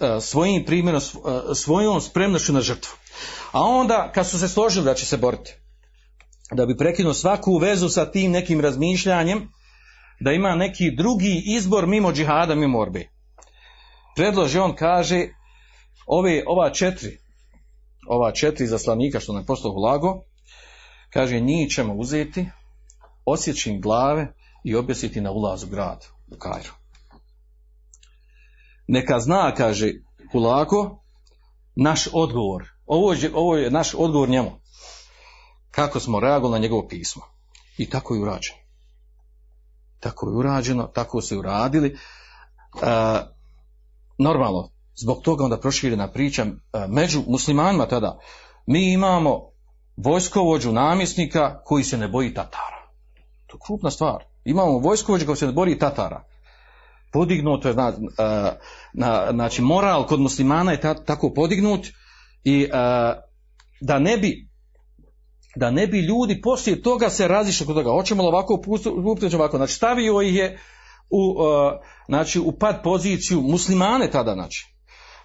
[0.00, 2.92] E, svojim primjerom, e, svojom spremnošću na žrtvu.
[3.52, 5.52] A onda kad su se složili da će se boriti,
[6.52, 9.48] da bi prekinuo svaku vezu sa tim nekim razmišljanjem,
[10.20, 13.08] da ima neki drugi izbor mimo džihada, mimo orbe.
[14.16, 15.28] Predloži on kaže
[16.06, 17.18] ove, ova četiri,
[18.08, 20.22] ova četiri zaslanika što nam poslao lago,
[21.10, 22.46] kaže njih ćemo uzeti,
[23.24, 24.32] osjeći im glave
[24.64, 26.72] i objesiti na ulaz u grad, u Kajru.
[28.86, 29.92] Neka zna, kaže
[30.32, 31.04] Hulako,
[31.76, 32.64] naš odgovor.
[32.86, 34.50] Ovo je, ovo je naš odgovor njemu.
[35.70, 37.22] Kako smo reagovali na njegovo pismo.
[37.78, 38.63] I tako je urađeno.
[40.04, 41.88] Tako je urađeno, tako su uradili.
[41.88, 41.96] E,
[44.18, 46.50] normalno, zbog toga onda proširena priča e,
[46.88, 48.18] među muslimanima tada.
[48.66, 49.40] Mi imamo
[49.96, 52.88] vojskovođu namjesnika koji se ne boji Tatara.
[53.46, 54.24] To je krupna stvar.
[54.44, 56.24] Imamo vojskovođu koji se ne boji Tatara.
[57.12, 58.58] Podignuto je, na, e,
[58.92, 61.86] na, znači moral kod muslimana je ta, tako podignut
[62.44, 62.68] i e,
[63.80, 64.48] da ne bi
[65.56, 67.90] da ne bi ljudi poslije toga se razišli kod toga.
[67.90, 68.54] Hoćemo li ovako
[68.96, 69.56] upustiti ovako.
[69.56, 70.58] Znači stavio ih je
[71.10, 71.34] u,
[72.08, 74.74] znači, u pad poziciju muslimane tada znači.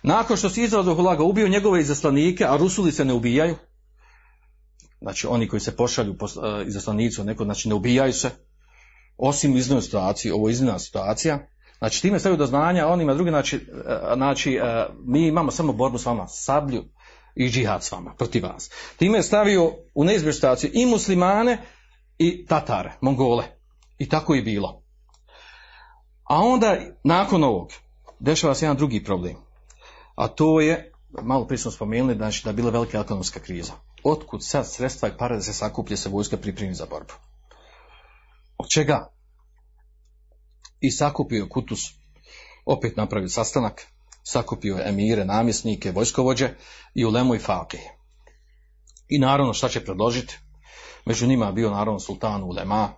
[0.03, 3.55] Nakon što se Izrael Hulaga ubio njegove izaslanike, a Rusuli se ne ubijaju,
[5.01, 8.29] znači oni koji se pošalju po uh, izaslanicu, neko, znači ne ubijaju se,
[9.17, 13.29] osim u iznimnoj situaciji, ovo je situacija, znači time stavio do znanja, on ima drugi,
[13.29, 16.83] znači, uh, znači uh, mi imamo samo borbu s vama, sablju
[17.35, 18.69] i džihad s vama, protiv vas.
[18.97, 21.57] Time je stavio u neizbježnu situaciju i muslimane
[22.17, 23.43] i tatare, mongole.
[23.97, 24.83] I tako je bilo.
[26.23, 27.69] A onda, nakon ovog,
[28.19, 29.49] dešava se jedan drugi problem
[30.19, 33.73] a to je, malo prije smo spomenuli, znači da je bila velika ekonomska kriza.
[34.03, 37.13] Otkud sad sredstva i pare da se sakuplje se vojska pripremi za borbu?
[38.57, 39.11] Od čega?
[40.79, 41.79] I sakupio Kutus,
[42.65, 43.87] opet napravio sastanak,
[44.23, 46.49] sakupio je emire, namjesnike, vojskovođe
[46.93, 47.81] i ulemu i fakih.
[49.07, 50.37] I naravno šta će predložiti?
[51.05, 52.89] Među njima je bio naravno sultan Ulema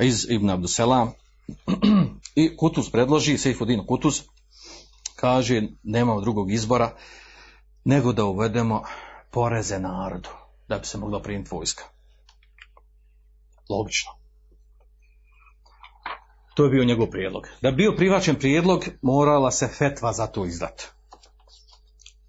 [0.00, 1.12] iz Ibn Abdusela
[2.42, 4.22] i Kutus predloži, Seifuddin Kutus,
[5.16, 6.96] kaže nemamo drugog izbora
[7.84, 8.82] nego da uvedemo
[9.30, 10.28] poreze narodu
[10.68, 11.84] da bi se mogla primiti vojska.
[13.70, 14.23] Logično.
[16.54, 17.48] To je bio njegov prijedlog.
[17.62, 20.86] Da bi bio prihvaćen prijedlog, morala se fetva za to izdati.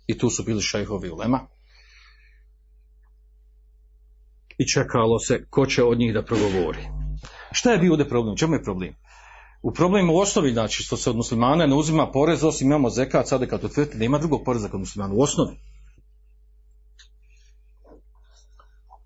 [0.07, 1.47] I tu su bili šejhovi ulema.
[4.57, 6.87] I čekalo se ko će od njih da progovori.
[7.51, 8.37] Šta je bio ovdje problem?
[8.37, 8.95] Čemu je problem?
[9.61, 13.27] U problemu u osnovi, znači što se od muslimana ne uzima porez, osim imamo zekat,
[13.27, 15.57] sada kad utvrdite da ima drugog poreza kod muslimana, u osnovi.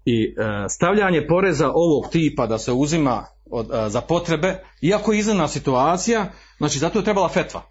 [0.06, 5.20] I e, stavljanje poreza ovog tipa da se uzima od, e, za potrebe, iako je
[5.20, 7.62] iznena situacija, znači zato je trebala fetva.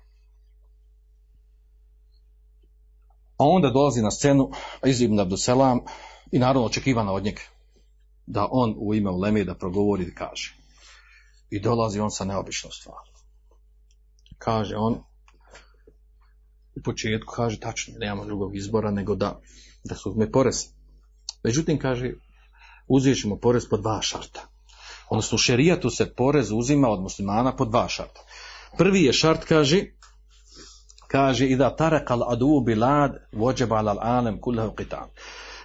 [3.37, 4.51] A onda dolazi na scenu
[4.87, 5.81] Iz ibn Abduselam
[6.33, 7.41] i naravno očekivano od njega
[8.27, 10.57] da on u ime Uleme da progovori i kaže.
[11.51, 13.11] I dolazi on sa neobičnom stvari.
[14.39, 14.95] Kaže on,
[16.77, 19.41] u početku kaže tačno, nemamo drugog izbora nego da,
[19.85, 20.67] da se uzme porez.
[21.43, 22.13] Međutim, kaže,
[22.89, 24.58] uzet ćemo porez po dva šarta.
[25.11, 28.21] Odnosno, u šerijatu se porez uzima od muslimana po dva šarta.
[28.79, 29.85] Prvi je šart, kaže,
[31.09, 35.09] kaže i da tarakal adu bilad vođebal al alem kullahu qitan.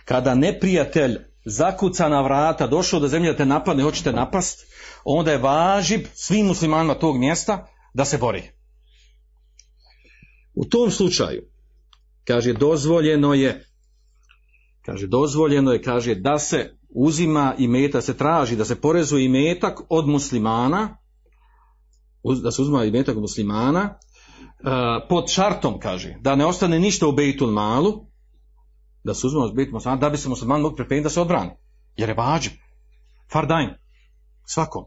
[0.06, 4.66] Kada neprijatelj zakuca na vrata, došao do zemlje da te napadne, hoćete napast,
[5.04, 8.44] onda je važib svim muslimanima tog mjesta da se bori.
[10.56, 11.42] U tom slučaju,
[12.28, 13.66] kaže, dozvoljeno je,
[14.86, 19.30] kaže, dozvoljeno je, kaže, da se uzima i meta, se traži da se porezuje i
[19.30, 20.98] metak od muslimana,
[22.44, 27.08] da se uzima i metak od muslimana, uh, pod šartom, kaže, da ne ostane ništa
[27.08, 28.06] u Bejtul malu,
[29.04, 31.52] da se uzima od Bejtul malu, da bi se musliman mogli pripremiti da se odbrani.
[31.98, 32.54] Jer je vađib.
[33.32, 33.70] Fardajn.
[34.46, 34.86] Svakom.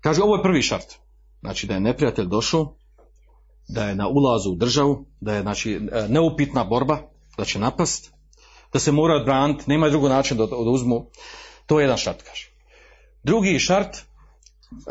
[0.00, 0.94] Kaže, ovo je prvi šart.
[1.40, 2.76] Znači da je neprijatelj došao,
[3.68, 6.98] da je na ulazu u državu, da je znači neupitna borba,
[7.38, 8.15] da će napast,
[8.72, 11.06] da se mora odbraniti, nema drugo način da, da uzmu.
[11.66, 12.50] To je jedan šart, kaže.
[13.22, 13.96] Drugi šart,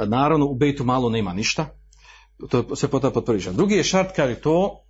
[0.07, 1.65] naravno u Bejtu malo nema ništa,
[2.49, 3.25] to se potom pod.
[3.53, 4.81] Drugi je šart, kaže to,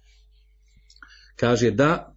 [1.36, 2.16] kaže da,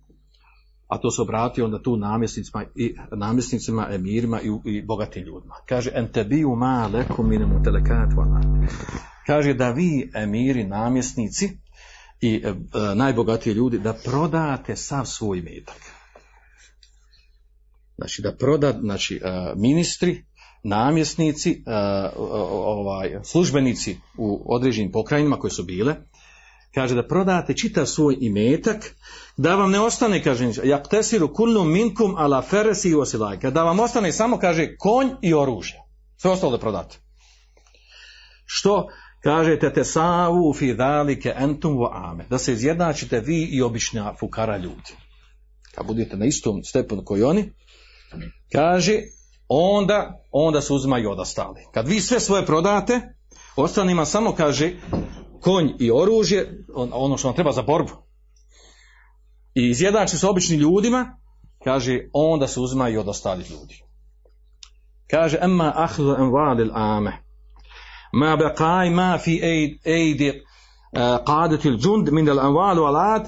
[0.89, 5.55] a to se obratio onda tu namjesnicima i namjesnicima, emirima i, i bogatim ljudima.
[5.69, 7.63] Kaže, entebiju ma lekum minemu
[9.27, 11.59] Kaže da vi, emiri, namjesnici
[12.21, 12.55] i e,
[12.95, 15.98] najbogatiji ljudi, da prodate sav svoj metak.
[17.99, 20.25] Znači da proda, znači e, ministri,
[20.63, 21.73] namjesnici, e,
[22.17, 25.97] ovaj, službenici u određenim pokrajinama koje su bile,
[26.75, 28.95] kaže da prodate čitav svoj imetak,
[29.37, 33.81] da vam ne ostane, kaže, jak tesiru kulnu minkum ala feresi i osilajka, da vam
[33.81, 35.83] ostane samo, kaže, konj i oružje.
[36.17, 36.99] Sve ostalo da prodate.
[38.45, 38.89] Što?
[39.23, 42.27] Kažete te savu fi dalike entum vo ame.
[42.31, 44.95] Da se izjednačite vi i obična fukara ljudi.
[45.75, 47.53] Kad budete na istom stepenu koji oni,
[48.53, 49.01] kaže,
[49.49, 51.61] onda, onda se uzimaju od ostali.
[51.75, 53.01] Kad vi sve svoje prodate,
[53.57, 54.73] ostalima samo kaže
[55.41, 57.93] konj i oružje, ono što vam treba za borbu.
[59.55, 61.19] I izjednači se običnim ljudima,
[61.65, 63.83] kaže, onda se uzimaju od ostalih ljudi.
[65.11, 67.13] Kaže, emma ahzu envalil ame.
[68.13, 69.41] Ma beqaj ma fi
[69.85, 70.43] ejdi
[71.27, 73.27] qadatil džund min al anvalu alat,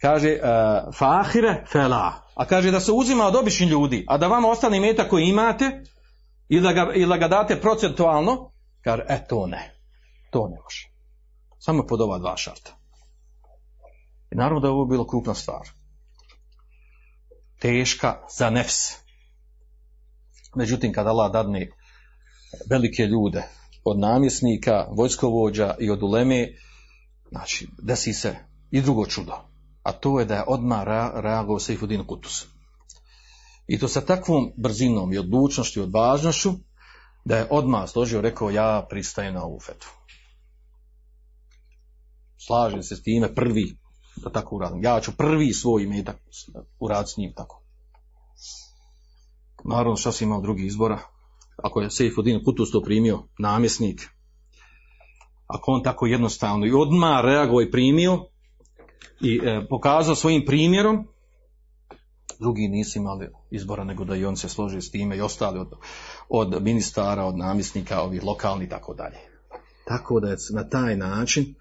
[0.00, 2.26] kaže, uh, fahire fela.
[2.34, 5.82] A kaže da se uzima od običnih ljudi, a da vama ostane meta koji imate,
[6.48, 8.52] ili da ga, ili da ga date procentualno,
[8.84, 9.74] kaže, e to ne.
[10.30, 10.90] To ne može.
[11.58, 12.76] Samo pod ova dva šarta.
[14.30, 15.68] I naravno da je ovo bilo krupna stvar.
[17.58, 18.92] Teška za nefs.
[20.56, 21.70] Međutim, kada Allah dadne
[22.70, 23.42] velike ljude,
[23.84, 26.48] od namjesnika, vojskovođa i od uleme,
[27.28, 28.36] znači, desi se
[28.70, 29.49] i drugo čudo.
[29.82, 32.46] A to je da je odmah reagovao Seifuddin Kutus.
[33.66, 36.52] I to sa takvom brzinom i odlučnošću i odvažnošću,
[37.24, 39.88] da je odmah složio, rekao, ja pristajem na ovu fetu.
[42.46, 43.76] Slažem se s time prvi,
[44.16, 44.82] da tako uradim.
[44.82, 46.16] Ja ću prvi svoj imetak
[46.78, 47.62] uraditi s njim tako.
[49.64, 50.98] Naravno, šta si imao drugi izbora?
[51.62, 54.08] Ako je Seifuddin Kutus to primio, namjesnik,
[55.46, 58.29] ako on tako jednostavno i odmah reagovao i primio
[59.20, 61.08] i e, pokazao svojim primjerom,
[62.40, 65.72] drugi nisu imali izbora nego da i on se složi s time i ostali od,
[66.28, 69.16] od ministara, od namjesnika, ovih lokalnih i tako dalje.
[69.84, 71.54] Tako da je na taj način,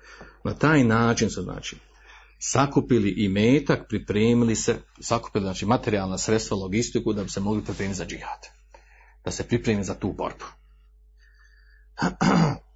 [0.43, 1.77] na taj način su znači
[2.39, 7.97] sakupili i metak, pripremili se, sakupili znači materijalna sredstva, logistiku da bi se mogli pripremiti
[7.97, 8.47] za džihad.
[9.25, 10.45] Da se pripremi za tu borbu.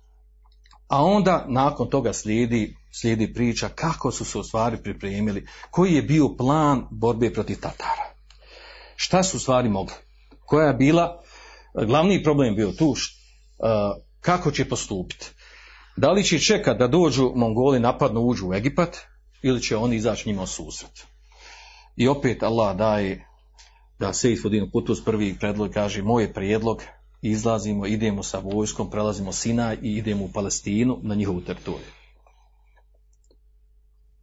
[0.94, 6.02] A onda nakon toga slijedi, slijedi priča kako su se u stvari pripremili, koji je
[6.02, 8.14] bio plan borbe protiv Tatara.
[8.96, 9.94] Šta su u stvari mogli?
[10.46, 11.22] Koja je bila,
[11.88, 12.96] glavni problem je bio tu,
[14.22, 15.30] kako će postupiti.
[15.96, 18.98] Da li će čekati da dođu Mongoli napadnu uđu u Egipat
[19.42, 21.06] ili će oni izaći njima u susret.
[21.96, 23.28] I opet Allah daje
[24.00, 26.84] da Fudin Kutus prvi predlog kaže moj prijedlog
[27.32, 31.92] izlazimo, idemo sa vojskom, prelazimo Sina i idemo u Palestinu na njihovu teritoriju.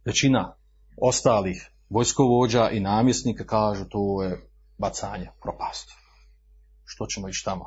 [0.05, 0.55] Većina
[1.01, 5.91] ostalih vojskovođa i namjesnika kažu to je bacanje, propast.
[6.85, 7.65] Što ćemo ići tamo?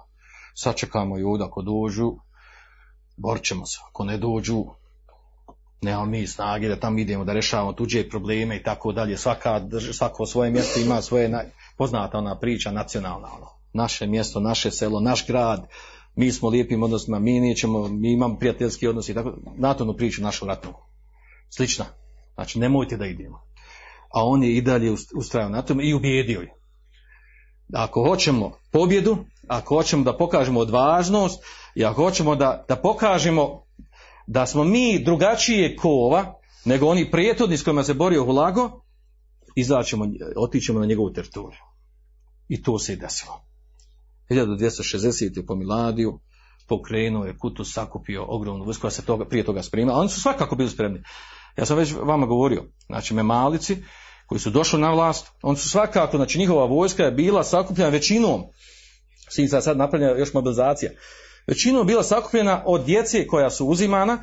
[0.55, 2.17] Sačekamo i ovdje ako dođu,
[3.17, 3.79] borit ćemo se.
[3.89, 4.65] Ako ne dođu,
[5.85, 9.17] Nemamo mi snage da tamo idemo da rješavamo tuđe probleme i tako dalje.
[9.17, 9.61] Svaka,
[9.93, 13.29] svako svoje mjesto ima svoje naj- poznata ona priča nacionalna.
[13.37, 13.64] Ono.
[13.75, 15.67] Naše mjesto, naše selo, naš grad,
[16.17, 19.33] mi smo lijepim odnosima, mi nećemo, mi imamo prijateljski odnos i tako.
[19.57, 20.73] Na to onu priču našu ratnu.
[21.51, 21.85] Slična.
[22.35, 23.41] Znači nemojte da idemo.
[24.15, 26.55] A on je i dalje ust- ustrajao na tome i ubijedio je.
[27.73, 29.17] Ako hoćemo pobjedu,
[29.49, 31.43] ako hoćemo da pokažemo odvažnost
[31.75, 33.65] i ako hoćemo da, da pokažemo
[34.27, 38.71] da smo mi drugačije kova nego oni prijetodni s kojima se borio Hulago,
[39.57, 40.07] izaćemo,
[40.37, 41.61] otićemo na njegovu teritoriju.
[42.49, 43.45] I to se i desilo.
[44.31, 45.47] 1260.
[45.47, 46.21] po Miladiju
[46.69, 49.99] pokrenuo je Kutus, sakupio ogromnu vojsku koja se toga, prije toga spremila.
[49.99, 51.03] Oni su svakako bili spremni.
[51.57, 53.77] Ja sam već vama govorio, znači memalici
[54.27, 58.43] koji su došli na vlast, oni su svakako, znači njihova vojska je bila sakupljena većinom,
[59.31, 60.91] svi sad, sad napravljena još mobilizacija,
[61.47, 64.23] većinom bila sakupljena od djece koja su uzimana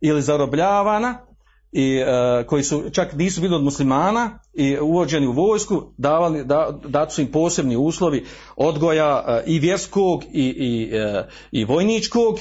[0.00, 1.26] ili zarobljavana
[1.72, 6.78] i e, koji su čak nisu bili od muslimana i uvođeni u vojsku, davali, da,
[6.84, 12.38] dati su im posebni uslovi odgoja e, i vjerskog i, i, e, i vojničkog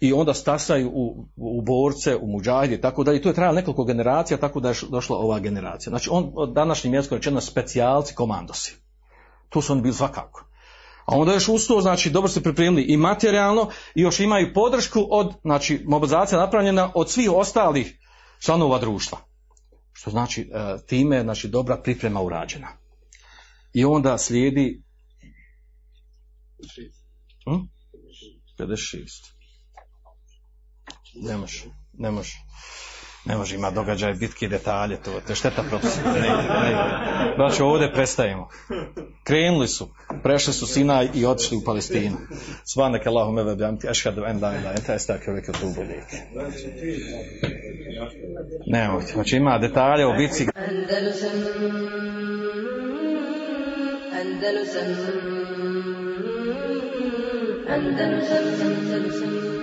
[0.00, 3.18] i onda stasaju u, u borce, u muđahide tako dalje.
[3.18, 5.90] I to je trajalo nekoliko generacija, tako da je došla ova generacija.
[5.90, 8.76] Znači on od današnjim jezikom rečeno specijalci, komandosi.
[9.48, 10.44] Tu su oni bili svakako.
[11.04, 15.06] A onda još uz to, znači, dobro se pripremili i materijalno i još imaju podršku
[15.10, 17.98] od, znači, mobilizacija napravljena od svih ostalih
[18.40, 19.18] članova društva.
[19.92, 22.68] Što znači, e, time je, znači, dobra priprema urađena.
[23.72, 24.82] I onda slijedi...
[27.44, 27.60] Hm?
[28.58, 29.38] 56.
[31.14, 32.36] Ne može, ne može.
[33.28, 35.62] Ne može ima događaj, bitke detalje, to, je šteta.
[35.62, 36.28] Ne, ne,
[36.70, 37.34] ide.
[37.36, 38.48] Znači ovdje prestajemo.
[39.24, 39.88] Krenuli su,
[40.22, 42.16] prešli su Sinaj i otišli u Palestinu.
[42.64, 45.52] Svanak Allahum eve bjamti, ešhadu en la ila enta estak veke
[45.88, 46.04] lijek.
[48.66, 50.46] Nemojte, znači ima detalje o bitci.
[50.54, 51.30] Andalusam
[54.12, 54.88] Andalusam
[57.68, 59.57] Andalusam Andalusam